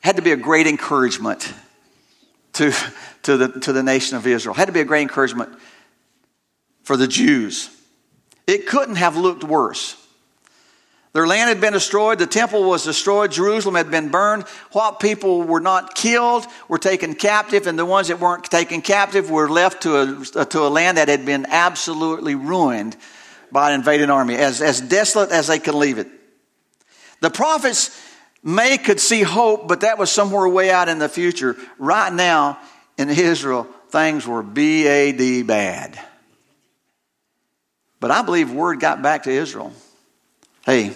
had 0.00 0.16
to 0.16 0.22
be 0.22 0.32
a 0.32 0.36
great 0.36 0.66
encouragement 0.66 1.52
to, 2.54 2.72
to, 3.24 3.36
the, 3.36 3.48
to 3.60 3.72
the 3.72 3.82
nation 3.82 4.16
of 4.16 4.26
Israel. 4.26 4.54
Had 4.54 4.66
to 4.66 4.72
be 4.72 4.80
a 4.80 4.84
great 4.84 5.02
encouragement 5.02 5.50
for 6.82 6.96
the 6.96 7.08
Jews. 7.08 7.70
It 8.46 8.66
couldn't 8.66 8.96
have 8.96 9.16
looked 9.16 9.42
worse. 9.42 9.96
Their 11.14 11.28
land 11.28 11.48
had 11.48 11.60
been 11.60 11.72
destroyed. 11.72 12.18
The 12.18 12.26
temple 12.26 12.64
was 12.64 12.82
destroyed. 12.82 13.30
Jerusalem 13.30 13.76
had 13.76 13.88
been 13.88 14.08
burned. 14.08 14.42
What 14.72 14.98
people 14.98 15.44
were 15.44 15.60
not 15.60 15.94
killed 15.94 16.44
were 16.66 16.78
taken 16.78 17.14
captive, 17.14 17.68
and 17.68 17.78
the 17.78 17.86
ones 17.86 18.08
that 18.08 18.18
weren't 18.18 18.44
taken 18.44 18.82
captive 18.82 19.30
were 19.30 19.48
left 19.48 19.84
to 19.84 19.96
a, 20.40 20.44
to 20.44 20.62
a 20.62 20.68
land 20.68 20.98
that 20.98 21.08
had 21.08 21.24
been 21.24 21.46
absolutely 21.48 22.34
ruined 22.34 22.96
by 23.52 23.70
an 23.70 23.76
invading 23.76 24.10
army, 24.10 24.34
as, 24.34 24.60
as 24.60 24.80
desolate 24.80 25.30
as 25.30 25.46
they 25.46 25.60
could 25.60 25.76
leave 25.76 25.98
it. 25.98 26.08
The 27.20 27.30
prophets 27.30 27.96
may 28.42 28.76
could 28.76 28.98
see 28.98 29.22
hope, 29.22 29.68
but 29.68 29.82
that 29.82 29.98
was 29.98 30.10
somewhere 30.10 30.48
way 30.48 30.72
out 30.72 30.88
in 30.88 30.98
the 30.98 31.08
future. 31.08 31.56
Right 31.78 32.12
now 32.12 32.58
in 32.98 33.08
Israel, 33.08 33.68
things 33.90 34.26
were 34.26 34.42
B-A-D 34.42 35.44
bad. 35.44 35.96
But 38.00 38.10
I 38.10 38.22
believe 38.22 38.50
word 38.50 38.80
got 38.80 39.00
back 39.00 39.22
to 39.22 39.30
Israel. 39.30 39.72
Hey, 40.66 40.92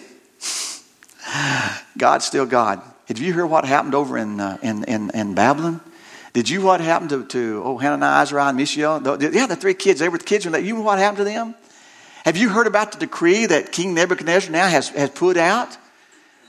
God's 1.99 2.25
still 2.25 2.47
God. 2.47 2.81
Did 3.07 3.19
you 3.19 3.35
hear 3.35 3.47
what 3.47 3.67
happened 3.67 3.95
over 3.95 4.17
in, 4.17 4.41
uh, 4.41 4.57
in, 4.63 4.85
in, 4.85 5.11
in, 5.11 5.35
Babylon? 5.35 5.83
Did 6.33 6.49
you 6.49 6.63
what 6.63 6.81
happened 6.81 7.11
to, 7.11 7.25
to 7.27 7.63
oh, 7.65 7.77
Hananiah, 7.77 8.23
Azariah, 8.23 8.49
and 8.49 8.57
Mishael? 8.57 9.03
Yeah, 9.21 9.47
the 9.47 9.57
three 9.57 9.75
kids, 9.75 10.01
they 10.01 10.09
were 10.09 10.17
the 10.17 10.25
kids. 10.25 10.47
You 10.47 10.51
know 10.51 10.81
what 10.81 10.99
happened 10.99 11.19
to 11.19 11.25
them? 11.25 11.55
Have 12.25 12.39
you 12.39 12.49
heard 12.49 12.67
about 12.67 12.93
the 12.93 12.99
decree 12.99 13.45
that 13.47 13.73
King 13.73 13.93
Nebuchadnezzar 13.93 14.51
now 14.51 14.69
has, 14.69 14.89
has 14.91 15.11
put 15.11 15.37
out? 15.37 15.77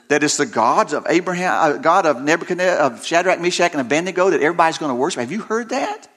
That 0.07 0.23
it's 0.23 0.37
the 0.37 0.45
gods 0.45 0.93
of 0.93 1.05
Abraham, 1.07 1.53
uh, 1.53 1.77
God 1.77 2.05
of 2.05 2.21
Nebuchadnezzar, 2.21 2.79
of 2.83 3.05
Shadrach, 3.05 3.39
Meshach, 3.39 3.73
and 3.73 3.81
Abednego 3.81 4.29
that 4.29 4.41
everybody's 4.41 4.77
going 4.77 4.89
to 4.89 4.95
worship. 4.95 5.19
Have 5.19 5.31
you 5.31 5.41
heard 5.41 5.69
that? 5.69 6.07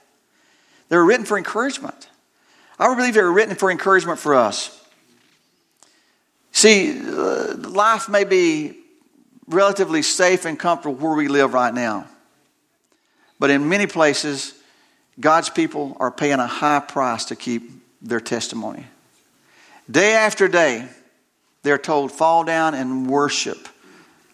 They 0.88 0.96
were 0.96 1.04
written 1.04 1.26
for 1.26 1.36
encouragement. 1.36 2.08
I 2.78 2.94
believe 2.94 3.14
they 3.14 3.22
were 3.22 3.32
written 3.32 3.54
for 3.54 3.70
encouragement 3.70 4.18
for 4.18 4.34
us. 4.34 4.81
See, 6.62 6.96
uh, 6.96 7.56
life 7.56 8.08
may 8.08 8.22
be 8.22 8.78
relatively 9.48 10.00
safe 10.02 10.44
and 10.44 10.56
comfortable 10.56 10.94
where 10.94 11.16
we 11.16 11.26
live 11.26 11.54
right 11.54 11.74
now. 11.74 12.06
But 13.40 13.50
in 13.50 13.68
many 13.68 13.88
places, 13.88 14.54
God's 15.18 15.50
people 15.50 15.96
are 15.98 16.12
paying 16.12 16.38
a 16.38 16.46
high 16.46 16.78
price 16.78 17.24
to 17.24 17.34
keep 17.34 17.68
their 18.00 18.20
testimony. 18.20 18.86
Day 19.90 20.14
after 20.14 20.46
day, 20.46 20.86
they're 21.64 21.78
told, 21.78 22.12
fall 22.12 22.44
down 22.44 22.74
and 22.74 23.10
worship 23.10 23.68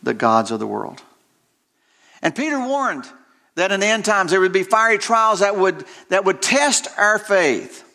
the 0.02 0.12
gods 0.12 0.50
of 0.50 0.58
the 0.58 0.66
world. 0.66 1.00
And 2.20 2.36
Peter 2.36 2.60
warned 2.60 3.06
that 3.54 3.72
in 3.72 3.80
the 3.80 3.86
end 3.86 4.04
times 4.04 4.32
there 4.32 4.40
would 4.40 4.52
be 4.52 4.64
fiery 4.64 4.98
trials 4.98 5.40
that 5.40 5.56
would, 5.56 5.82
that 6.10 6.26
would 6.26 6.42
test 6.42 6.88
our 6.98 7.18
faith. 7.18 7.90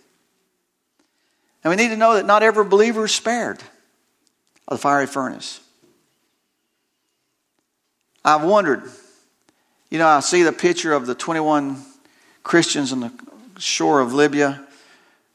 And 1.64 1.70
we 1.70 1.76
need 1.76 1.90
to 1.90 1.98
know 1.98 2.16
that 2.16 2.26
not 2.26 2.42
every 2.42 2.66
believer 2.66 3.06
is 3.06 3.14
spared 3.14 3.62
of 4.68 4.78
the 4.78 4.82
fiery 4.82 5.08
furnace. 5.08 5.60
I've 8.26 8.44
wondered, 8.44 8.84
you 9.90 9.98
know, 9.98 10.08
I 10.08 10.22
see 10.22 10.44
the 10.44 10.54
picture 10.54 10.94
of 10.94 11.06
the 11.06 11.16
21 11.16 11.84
Christians 12.44 12.92
on 12.94 13.02
the 13.02 13.12
shore 13.58 14.00
of 14.00 14.14
Libya 14.14 14.66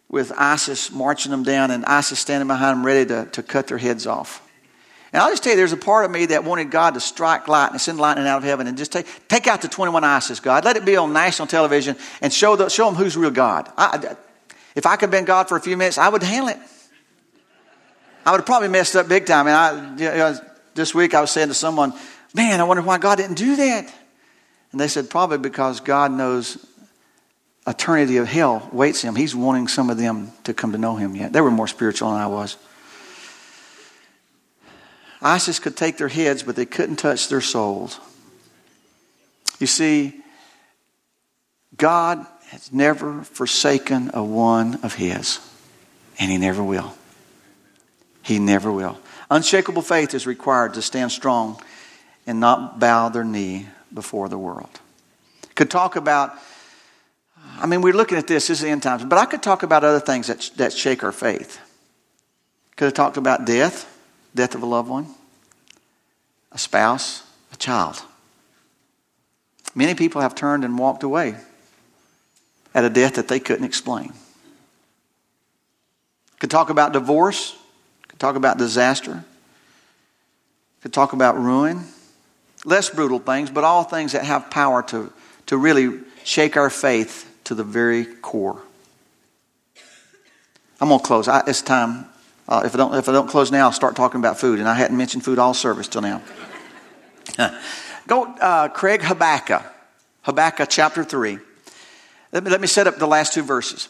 with 0.08 0.32
ISIS 0.36 0.90
marching 0.90 1.30
them 1.30 1.42
down 1.42 1.70
and 1.70 1.84
ISIS 1.84 2.18
standing 2.18 2.48
behind 2.48 2.78
them 2.78 2.86
ready 2.86 3.04
to, 3.06 3.26
to 3.32 3.42
cut 3.42 3.66
their 3.66 3.78
heads 3.78 4.06
off. 4.06 4.42
And 5.12 5.22
I'll 5.22 5.30
just 5.30 5.42
tell 5.42 5.52
you, 5.52 5.56
there's 5.56 5.72
a 5.72 5.78
part 5.78 6.04
of 6.04 6.10
me 6.10 6.26
that 6.26 6.44
wanted 6.44 6.70
God 6.70 6.94
to 6.94 7.00
strike 7.00 7.48
lightning, 7.48 7.78
send 7.78 7.98
lightning 7.98 8.26
out 8.26 8.38
of 8.38 8.44
heaven, 8.44 8.66
and 8.66 8.76
just 8.76 8.92
take, 8.92 9.06
take 9.28 9.46
out 9.46 9.62
the 9.62 9.68
21 9.68 10.04
ISIS, 10.04 10.40
God. 10.40 10.64
Let 10.64 10.76
it 10.76 10.84
be 10.84 10.96
on 10.96 11.12
national 11.12 11.48
television 11.48 11.96
and 12.20 12.32
show, 12.32 12.56
the, 12.56 12.68
show 12.68 12.86
them 12.86 12.94
who's 12.94 13.16
real 13.16 13.30
God. 13.30 13.70
I, 13.76 14.16
if 14.74 14.86
I 14.86 14.96
could 14.96 15.06
have 15.06 15.10
been 15.10 15.24
God 15.24 15.48
for 15.48 15.56
a 15.56 15.60
few 15.60 15.76
minutes, 15.76 15.96
I 15.96 16.08
would 16.08 16.22
handle 16.22 16.50
it. 16.50 16.58
I 18.28 18.30
would 18.32 18.40
have 18.40 18.46
probably 18.46 18.68
messed 18.68 18.94
up 18.94 19.08
big 19.08 19.24
time. 19.24 19.46
And 19.46 19.56
I, 19.56 19.96
you 19.96 20.18
know, 20.18 20.38
this 20.74 20.94
week 20.94 21.14
I 21.14 21.22
was 21.22 21.30
saying 21.30 21.48
to 21.48 21.54
someone, 21.54 21.94
man, 22.34 22.60
I 22.60 22.64
wonder 22.64 22.82
why 22.82 22.98
God 22.98 23.16
didn't 23.16 23.38
do 23.38 23.56
that. 23.56 23.90
And 24.70 24.78
they 24.78 24.86
said, 24.86 25.08
probably 25.08 25.38
because 25.38 25.80
God 25.80 26.12
knows 26.12 26.62
eternity 27.66 28.18
of 28.18 28.28
hell 28.28 28.68
waits 28.70 29.00
him. 29.00 29.16
He's 29.16 29.34
wanting 29.34 29.66
some 29.66 29.88
of 29.88 29.96
them 29.96 30.30
to 30.44 30.52
come 30.52 30.72
to 30.72 30.78
know 30.78 30.94
him 30.94 31.16
yet. 31.16 31.32
They 31.32 31.40
were 31.40 31.50
more 31.50 31.66
spiritual 31.66 32.10
than 32.10 32.20
I 32.20 32.26
was. 32.26 32.58
ISIS 35.22 35.58
could 35.58 35.74
take 35.74 35.96
their 35.96 36.08
heads, 36.08 36.42
but 36.42 36.54
they 36.54 36.66
couldn't 36.66 36.96
touch 36.96 37.28
their 37.28 37.40
souls. 37.40 37.98
You 39.58 39.66
see, 39.66 40.20
God 41.78 42.26
has 42.48 42.74
never 42.74 43.22
forsaken 43.22 44.10
a 44.12 44.22
one 44.22 44.80
of 44.82 44.96
his, 44.96 45.40
and 46.18 46.30
he 46.30 46.36
never 46.36 46.62
will. 46.62 46.94
He 48.28 48.38
never 48.38 48.70
will. 48.70 48.98
Unshakable 49.30 49.80
faith 49.80 50.12
is 50.12 50.26
required 50.26 50.74
to 50.74 50.82
stand 50.82 51.12
strong 51.12 51.58
and 52.26 52.38
not 52.38 52.78
bow 52.78 53.08
their 53.08 53.24
knee 53.24 53.68
before 53.94 54.28
the 54.28 54.36
world. 54.36 54.68
Could 55.54 55.70
talk 55.70 55.96
about, 55.96 56.34
I 57.58 57.64
mean, 57.64 57.80
we're 57.80 57.94
looking 57.94 58.18
at 58.18 58.26
this, 58.26 58.48
this 58.48 58.58
is 58.58 58.64
the 58.64 58.68
end 58.68 58.82
times, 58.82 59.02
but 59.02 59.16
I 59.16 59.24
could 59.24 59.42
talk 59.42 59.62
about 59.62 59.82
other 59.82 59.98
things 59.98 60.26
that, 60.26 60.50
that 60.56 60.74
shake 60.74 61.02
our 61.02 61.10
faith. 61.10 61.58
Could 62.76 62.84
have 62.84 62.92
talked 62.92 63.16
about 63.16 63.46
death, 63.46 63.88
death 64.34 64.54
of 64.54 64.62
a 64.62 64.66
loved 64.66 64.90
one, 64.90 65.06
a 66.52 66.58
spouse, 66.58 67.22
a 67.50 67.56
child. 67.56 68.02
Many 69.74 69.94
people 69.94 70.20
have 70.20 70.34
turned 70.34 70.66
and 70.66 70.78
walked 70.78 71.02
away 71.02 71.34
at 72.74 72.84
a 72.84 72.90
death 72.90 73.14
that 73.14 73.28
they 73.28 73.40
couldn't 73.40 73.64
explain. 73.64 74.12
Could 76.40 76.50
talk 76.50 76.68
about 76.68 76.92
divorce, 76.92 77.56
could 78.18 78.26
talk 78.26 78.34
about 78.34 78.58
disaster. 78.58 79.22
Could 80.82 80.92
talk 80.92 81.12
about 81.12 81.38
ruin. 81.38 81.84
Less 82.64 82.90
brutal 82.90 83.20
things, 83.20 83.48
but 83.48 83.62
all 83.62 83.84
things 83.84 84.10
that 84.10 84.24
have 84.24 84.50
power 84.50 84.82
to, 84.84 85.12
to 85.46 85.56
really 85.56 86.00
shake 86.24 86.56
our 86.56 86.68
faith 86.68 87.32
to 87.44 87.54
the 87.54 87.62
very 87.62 88.04
core. 88.04 88.60
I'm 90.80 90.88
going 90.88 90.98
to 90.98 91.06
close. 91.06 91.28
I, 91.28 91.44
it's 91.46 91.62
time. 91.62 92.06
Uh, 92.48 92.62
if, 92.64 92.74
I 92.74 92.78
don't, 92.78 92.94
if 92.96 93.08
I 93.08 93.12
don't 93.12 93.28
close 93.28 93.52
now, 93.52 93.66
I'll 93.66 93.72
start 93.72 93.94
talking 93.94 94.18
about 94.18 94.40
food. 94.40 94.58
And 94.58 94.68
I 94.68 94.74
hadn't 94.74 94.96
mentioned 94.96 95.24
food 95.24 95.38
all 95.38 95.54
service 95.54 95.86
till 95.86 96.02
now. 96.02 96.20
Go, 98.08 98.24
uh, 98.24 98.66
Craig 98.66 99.00
Habakkuk. 99.00 99.62
Habakkuk 100.22 100.68
chapter 100.68 101.04
3. 101.04 101.38
Let 102.32 102.42
me, 102.42 102.50
let 102.50 102.60
me 102.60 102.66
set 102.66 102.88
up 102.88 102.96
the 102.96 103.06
last 103.06 103.32
two 103.32 103.44
verses. 103.44 103.88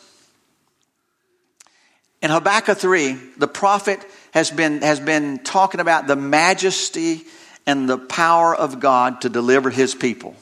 In 2.20 2.30
Habakkuk 2.30 2.76
3, 2.76 3.12
the 3.38 3.48
prophet 3.48 4.04
has 4.38 4.52
been, 4.52 4.82
has 4.82 5.00
been 5.00 5.40
talking 5.40 5.80
about 5.80 6.06
the 6.06 6.14
majesty 6.14 7.24
and 7.66 7.88
the 7.88 7.98
power 7.98 8.54
of 8.54 8.78
God 8.78 9.22
to 9.22 9.28
deliver 9.28 9.68
his 9.68 9.96
people. 9.96 10.36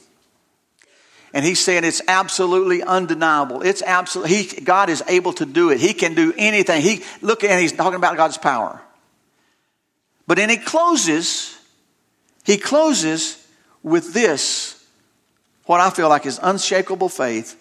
And 1.32 1.44
he's 1.46 1.60
saying 1.60 1.84
it's 1.84 2.02
absolutely 2.06 2.82
undeniable. 2.82 3.62
It's 3.62 3.82
absolutely, 3.82 4.36
he, 4.36 4.60
God 4.60 4.90
is 4.90 5.02
able 5.08 5.32
to 5.34 5.46
do 5.46 5.70
it. 5.70 5.80
He 5.80 5.94
can 5.94 6.14
do 6.14 6.34
anything. 6.36 6.82
He, 6.82 7.02
look 7.22 7.42
at, 7.42 7.58
he's 7.58 7.72
talking 7.72 7.96
about 7.96 8.18
God's 8.18 8.36
power. 8.36 8.80
But 10.26 10.36
then 10.36 10.50
he 10.50 10.58
closes, 10.58 11.58
he 12.44 12.58
closes 12.58 13.42
with 13.82 14.12
this, 14.12 14.84
what 15.64 15.80
I 15.80 15.88
feel 15.88 16.10
like 16.10 16.26
is 16.26 16.38
unshakable 16.42 17.08
faith 17.08 17.60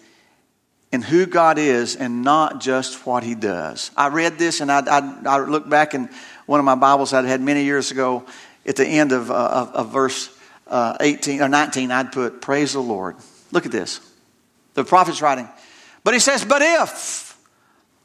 in 0.92 1.02
who 1.02 1.26
God 1.26 1.58
is 1.58 1.96
and 1.96 2.22
not 2.22 2.60
just 2.60 3.06
what 3.06 3.22
he 3.22 3.34
does. 3.34 3.90
I 3.96 4.08
read 4.08 4.38
this 4.38 4.60
and 4.60 4.70
I, 4.70 4.80
I, 4.80 5.16
I 5.26 5.38
looked 5.38 5.68
back 5.68 5.94
in 5.94 6.08
one 6.46 6.60
of 6.60 6.64
my 6.64 6.74
Bibles 6.74 7.12
I 7.12 7.22
had 7.22 7.40
many 7.40 7.64
years 7.64 7.90
ago. 7.90 8.24
At 8.64 8.76
the 8.76 8.86
end 8.86 9.12
of, 9.12 9.30
uh, 9.30 9.34
of, 9.34 9.74
of 9.74 9.92
verse 9.92 10.36
uh, 10.66 10.96
18 11.00 11.40
or 11.40 11.48
19, 11.48 11.92
I'd 11.92 12.12
put, 12.12 12.40
Praise 12.40 12.72
the 12.72 12.80
Lord. 12.80 13.16
Look 13.52 13.66
at 13.66 13.72
this. 13.72 14.00
The 14.74 14.84
prophet's 14.84 15.22
writing. 15.22 15.48
But 16.02 16.14
he 16.14 16.20
says, 16.20 16.44
But 16.44 16.62
if 16.62 17.38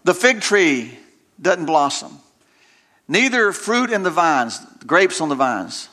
the 0.03 0.13
fig 0.13 0.41
tree 0.41 0.97
doesn't 1.41 1.65
blossom, 1.65 2.19
neither 3.07 3.51
fruit 3.51 3.91
in 3.91 4.03
the 4.03 4.11
vines, 4.11 4.59
grapes 4.85 5.21
on 5.21 5.29
the 5.29 5.35
vines, 5.35 5.89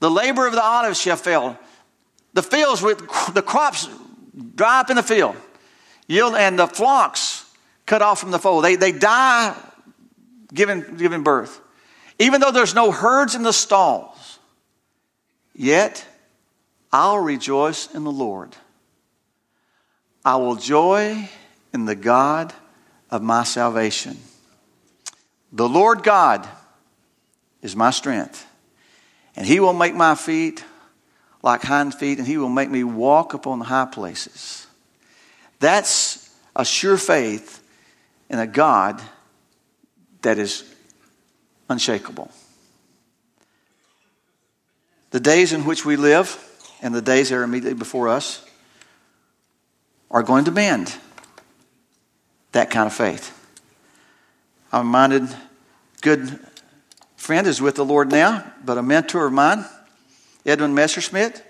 the 0.00 0.10
labor 0.10 0.46
of 0.46 0.52
the 0.52 0.62
olive 0.62 0.96
shall 0.96 1.16
fail, 1.16 1.58
the 2.32 2.42
fields 2.42 2.82
with 2.82 2.98
the 3.32 3.42
crops 3.42 3.88
dry 4.54 4.80
up 4.80 4.90
in 4.90 4.96
the 4.96 5.02
field, 5.02 5.36
yield, 6.06 6.34
and 6.34 6.58
the 6.58 6.66
flocks 6.66 7.44
cut 7.86 8.02
off 8.02 8.20
from 8.20 8.30
the 8.30 8.38
fold. 8.38 8.64
They, 8.64 8.76
they 8.76 8.92
die 8.92 9.56
giving, 10.52 10.96
giving 10.96 11.22
birth. 11.22 11.60
Even 12.18 12.40
though 12.40 12.52
there's 12.52 12.74
no 12.74 12.90
herds 12.90 13.34
in 13.34 13.42
the 13.42 13.52
stalls, 13.52 14.38
yet 15.54 16.06
I'll 16.92 17.18
rejoice 17.18 17.92
in 17.92 18.04
the 18.04 18.12
Lord. 18.12 18.54
I 20.24 20.36
will 20.36 20.56
joy 20.56 21.28
in 21.72 21.84
the 21.84 21.96
God 21.96 22.54
of 23.10 23.22
my 23.22 23.44
salvation. 23.44 24.16
The 25.52 25.68
Lord 25.68 26.02
God 26.02 26.48
is 27.62 27.76
my 27.76 27.90
strength, 27.90 28.46
and 29.36 29.46
He 29.46 29.60
will 29.60 29.72
make 29.72 29.94
my 29.94 30.14
feet 30.14 30.64
like 31.42 31.62
hind 31.62 31.94
feet, 31.94 32.18
and 32.18 32.26
He 32.26 32.38
will 32.38 32.48
make 32.48 32.70
me 32.70 32.84
walk 32.84 33.34
upon 33.34 33.58
the 33.58 33.64
high 33.66 33.86
places. 33.86 34.63
That's 35.64 36.28
a 36.54 36.62
sure 36.62 36.98
faith 36.98 37.62
in 38.28 38.38
a 38.38 38.46
God 38.46 39.00
that 40.20 40.38
is 40.38 40.62
unshakable. 41.70 42.30
The 45.08 45.20
days 45.20 45.54
in 45.54 45.64
which 45.64 45.86
we 45.86 45.96
live 45.96 46.38
and 46.82 46.94
the 46.94 47.00
days 47.00 47.30
that 47.30 47.36
are 47.36 47.42
immediately 47.42 47.78
before 47.78 48.10
us 48.10 48.44
are 50.10 50.22
going 50.22 50.44
to 50.44 50.50
demand 50.50 50.94
that 52.52 52.68
kind 52.68 52.86
of 52.86 52.92
faith. 52.92 53.32
I'm 54.70 54.88
reminded, 54.88 55.34
good 56.02 56.40
friend 57.16 57.46
is 57.46 57.62
with 57.62 57.76
the 57.76 57.86
Lord 57.86 58.10
now, 58.10 58.52
but 58.62 58.76
a 58.76 58.82
mentor 58.82 59.24
of 59.24 59.32
mine, 59.32 59.64
Edwin 60.44 60.74
Messerschmidt, 60.74 61.42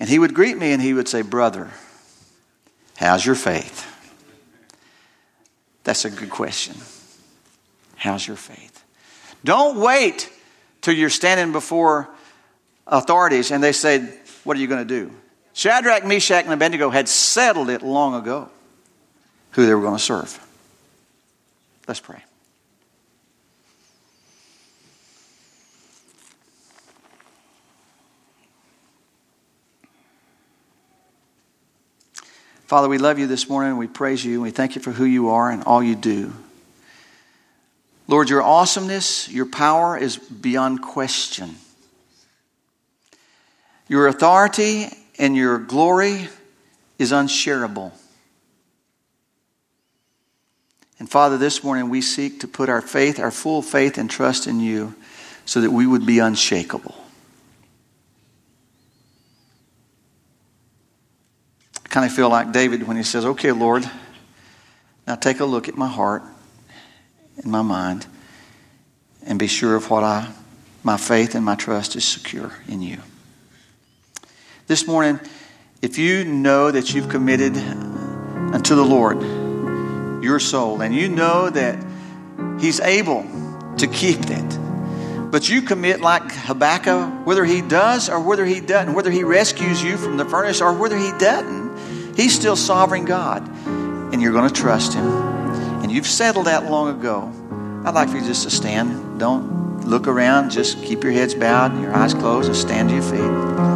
and 0.00 0.08
he 0.08 0.18
would 0.18 0.34
greet 0.34 0.58
me 0.58 0.72
and 0.72 0.82
he 0.82 0.92
would 0.92 1.06
say, 1.06 1.22
Brother, 1.22 1.70
how's 2.96 3.24
your 3.24 3.34
faith? 3.34 3.92
That's 5.84 6.04
a 6.04 6.10
good 6.10 6.30
question. 6.30 6.74
How's 7.96 8.26
your 8.26 8.36
faith? 8.36 8.84
Don't 9.44 9.78
wait 9.78 10.30
till 10.80 10.94
you're 10.94 11.10
standing 11.10 11.52
before 11.52 12.08
authorities 12.86 13.50
and 13.50 13.62
they 13.62 13.72
say, 13.72 14.00
What 14.44 14.56
are 14.56 14.60
you 14.60 14.66
going 14.66 14.86
to 14.86 15.06
do? 15.06 15.12
Shadrach, 15.52 16.04
Meshach, 16.04 16.44
and 16.44 16.52
Abednego 16.52 16.90
had 16.90 17.08
settled 17.08 17.70
it 17.70 17.82
long 17.82 18.14
ago 18.14 18.50
who 19.52 19.64
they 19.64 19.74
were 19.74 19.80
going 19.80 19.96
to 19.96 20.02
serve. 20.02 20.38
Let's 21.88 22.00
pray. 22.00 22.22
Father, 32.66 32.88
we 32.88 32.98
love 32.98 33.20
you 33.20 33.28
this 33.28 33.48
morning. 33.48 33.76
We 33.76 33.86
praise 33.86 34.24
you. 34.24 34.40
We 34.40 34.50
thank 34.50 34.74
you 34.74 34.82
for 34.82 34.90
who 34.90 35.04
you 35.04 35.28
are 35.30 35.50
and 35.50 35.62
all 35.62 35.80
you 35.80 35.94
do. 35.94 36.32
Lord, 38.08 38.28
your 38.28 38.42
awesomeness, 38.42 39.28
your 39.28 39.46
power 39.46 39.96
is 39.96 40.16
beyond 40.16 40.82
question. 40.82 41.54
Your 43.88 44.08
authority 44.08 44.86
and 45.16 45.36
your 45.36 45.58
glory 45.58 46.28
is 46.98 47.12
unshareable. 47.12 47.92
And 50.98 51.08
Father, 51.08 51.38
this 51.38 51.62
morning 51.62 51.88
we 51.88 52.00
seek 52.00 52.40
to 52.40 52.48
put 52.48 52.68
our 52.68 52.82
faith, 52.82 53.20
our 53.20 53.30
full 53.30 53.62
faith 53.62 53.96
and 53.96 54.10
trust 54.10 54.48
in 54.48 54.58
you 54.58 54.92
so 55.44 55.60
that 55.60 55.70
we 55.70 55.86
would 55.86 56.04
be 56.04 56.18
unshakable. 56.18 56.96
Kind 61.96 62.04
of 62.04 62.12
feel 62.12 62.28
like 62.28 62.52
David 62.52 62.86
when 62.86 62.98
he 62.98 63.02
says, 63.02 63.24
Okay, 63.24 63.52
Lord, 63.52 63.90
now 65.06 65.14
take 65.14 65.40
a 65.40 65.46
look 65.46 65.66
at 65.66 65.78
my 65.78 65.88
heart 65.88 66.22
and 67.38 67.46
my 67.46 67.62
mind 67.62 68.06
and 69.24 69.38
be 69.38 69.46
sure 69.46 69.74
of 69.74 69.88
what 69.88 70.04
I, 70.04 70.30
my 70.82 70.98
faith 70.98 71.34
and 71.34 71.42
my 71.42 71.54
trust 71.54 71.96
is 71.96 72.04
secure 72.04 72.52
in 72.68 72.82
you. 72.82 72.98
This 74.66 74.86
morning, 74.86 75.20
if 75.80 75.96
you 75.96 76.26
know 76.26 76.70
that 76.70 76.92
you've 76.92 77.08
committed 77.08 77.56
unto 77.56 78.74
the 78.74 78.84
Lord 78.84 79.22
your 80.22 80.38
soul 80.38 80.82
and 80.82 80.94
you 80.94 81.08
know 81.08 81.48
that 81.48 81.82
He's 82.60 82.78
able 82.78 83.24
to 83.78 83.86
keep 83.86 84.18
it, 84.20 85.30
but 85.30 85.48
you 85.48 85.62
commit 85.62 86.02
like 86.02 86.30
Habakkuk, 86.30 87.26
whether 87.26 87.46
he 87.46 87.62
does 87.62 88.10
or 88.10 88.20
whether 88.20 88.44
he 88.44 88.60
doesn't, 88.60 88.92
whether 88.92 89.10
he 89.10 89.24
rescues 89.24 89.82
you 89.82 89.96
from 89.96 90.18
the 90.18 90.26
furnace 90.26 90.60
or 90.60 90.74
whether 90.74 90.98
he 90.98 91.10
doesn't, 91.12 91.65
He's 92.16 92.34
still 92.34 92.56
sovereign 92.56 93.04
God, 93.04 93.46
and 93.66 94.22
you're 94.22 94.32
going 94.32 94.48
to 94.48 94.54
trust 94.54 94.94
Him. 94.94 95.06
And 95.06 95.92
you've 95.92 96.06
settled 96.06 96.46
that 96.46 96.64
long 96.64 96.98
ago. 96.98 97.30
I'd 97.84 97.94
like 97.94 98.08
for 98.08 98.16
you 98.16 98.24
just 98.24 98.44
to 98.44 98.50
stand. 98.50 99.20
Don't 99.20 99.84
look 99.86 100.08
around. 100.08 100.50
Just 100.50 100.82
keep 100.82 101.04
your 101.04 101.12
heads 101.12 101.34
bowed 101.34 101.72
and 101.72 101.82
your 101.82 101.94
eyes 101.94 102.14
closed 102.14 102.48
and 102.48 102.56
stand 102.56 102.88
to 102.88 102.94
your 102.94 103.04
feet. 103.04 103.66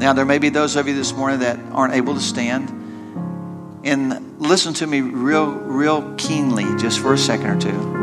Now, 0.00 0.12
there 0.14 0.26
may 0.26 0.38
be 0.38 0.48
those 0.48 0.74
of 0.74 0.88
you 0.88 0.94
this 0.94 1.12
morning 1.12 1.38
that 1.40 1.60
aren't 1.70 1.94
able 1.94 2.14
to 2.14 2.20
stand. 2.20 2.70
And 3.84 4.40
listen 4.40 4.74
to 4.74 4.86
me 4.86 5.00
real, 5.00 5.46
real 5.46 6.16
keenly 6.16 6.64
just 6.76 6.98
for 6.98 7.14
a 7.14 7.18
second 7.18 7.46
or 7.46 7.60
two. 7.60 8.01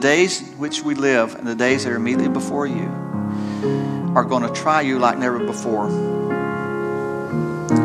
Days 0.00 0.40
which 0.56 0.82
we 0.82 0.94
live 0.94 1.34
and 1.34 1.46
the 1.46 1.54
days 1.54 1.84
that 1.84 1.92
are 1.92 1.96
immediately 1.96 2.32
before 2.32 2.66
you 2.66 2.88
are 4.16 4.24
going 4.24 4.42
to 4.42 4.52
try 4.52 4.80
you 4.80 4.98
like 4.98 5.18
never 5.18 5.38
before. 5.38 5.88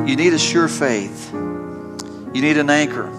You 0.08 0.16
need 0.16 0.34
a 0.34 0.40
sure 0.40 0.68
faith. 0.68 1.32
You 1.34 2.42
need 2.42 2.58
an 2.58 2.70
anchor 2.70 3.10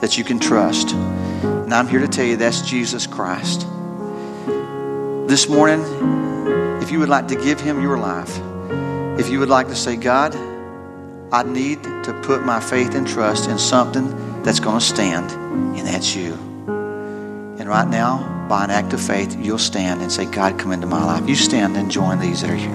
that 0.00 0.18
you 0.18 0.24
can 0.24 0.38
trust. 0.38 0.92
And 0.92 1.72
I'm 1.72 1.88
here 1.88 2.00
to 2.00 2.08
tell 2.08 2.24
you 2.26 2.36
that's 2.36 2.62
Jesus 2.62 3.06
Christ. 3.06 3.66
This 5.28 5.48
morning, 5.48 5.80
if 6.82 6.90
you 6.90 6.98
would 6.98 7.08
like 7.08 7.28
to 7.28 7.36
give 7.36 7.60
him 7.60 7.82
your 7.82 7.98
life, 7.98 8.38
if 9.18 9.30
you 9.30 9.40
would 9.40 9.48
like 9.48 9.68
to 9.68 9.76
say, 9.76 9.96
God, 9.96 10.36
I 11.32 11.42
need 11.42 11.82
to 11.82 12.20
put 12.22 12.44
my 12.44 12.60
faith 12.60 12.94
and 12.94 13.06
trust 13.06 13.48
in 13.48 13.58
something 13.58 14.42
that's 14.42 14.60
going 14.60 14.78
to 14.78 14.84
stand, 14.84 15.30
and 15.76 15.86
that's 15.86 16.14
you. 16.14 16.55
And 17.66 17.72
right 17.72 17.88
now, 17.88 18.46
by 18.48 18.62
an 18.62 18.70
act 18.70 18.92
of 18.92 19.00
faith, 19.00 19.36
you'll 19.36 19.58
stand 19.58 20.00
and 20.00 20.12
say, 20.12 20.24
God, 20.24 20.56
come 20.56 20.70
into 20.70 20.86
my 20.86 21.04
life. 21.04 21.28
You 21.28 21.34
stand 21.34 21.76
and 21.76 21.90
join 21.90 22.20
these 22.20 22.42
that 22.42 22.50
are 22.50 22.54
here. 22.54 22.70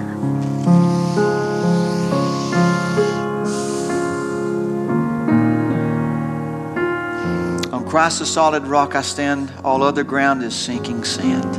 On 7.71 7.87
Christ 7.87 8.19
the 8.19 8.25
solid 8.25 8.67
rock 8.67 8.93
I 8.93 9.01
stand, 9.01 9.53
all 9.63 9.81
other 9.81 10.03
ground 10.03 10.43
is 10.43 10.53
sinking 10.53 11.05
sand. 11.05 11.55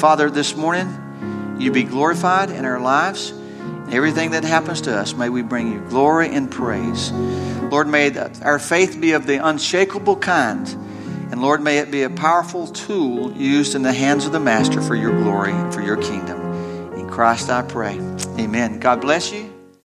Father, 0.00 0.28
this 0.28 0.56
morning, 0.56 1.56
you 1.60 1.70
be 1.70 1.84
glorified 1.84 2.50
in 2.50 2.64
our 2.64 2.80
lives. 2.80 3.32
Everything 3.92 4.32
that 4.32 4.42
happens 4.42 4.80
to 4.80 4.98
us, 4.98 5.14
may 5.14 5.28
we 5.28 5.42
bring 5.42 5.70
you 5.72 5.78
glory 5.88 6.34
and 6.34 6.50
praise. 6.50 7.12
Lord, 7.12 7.86
may 7.86 8.10
our 8.42 8.58
faith 8.58 9.00
be 9.00 9.12
of 9.12 9.28
the 9.28 9.36
unshakable 9.36 10.16
kind 10.16 10.82
and 11.36 11.42
Lord, 11.42 11.60
may 11.60 11.76
it 11.76 11.90
be 11.90 12.02
a 12.02 12.08
powerful 12.08 12.66
tool 12.66 13.30
used 13.32 13.74
in 13.74 13.82
the 13.82 13.92
hands 13.92 14.24
of 14.24 14.32
the 14.32 14.40
Master 14.40 14.80
for 14.80 14.94
your 14.94 15.12
glory 15.22 15.52
and 15.52 15.74
for 15.74 15.82
your 15.82 15.98
kingdom. 15.98 16.40
In 16.94 17.10
Christ 17.10 17.50
I 17.50 17.60
pray. 17.60 17.98
Amen. 18.38 18.80
God 18.80 19.02
bless 19.02 19.30
you. 19.30 19.55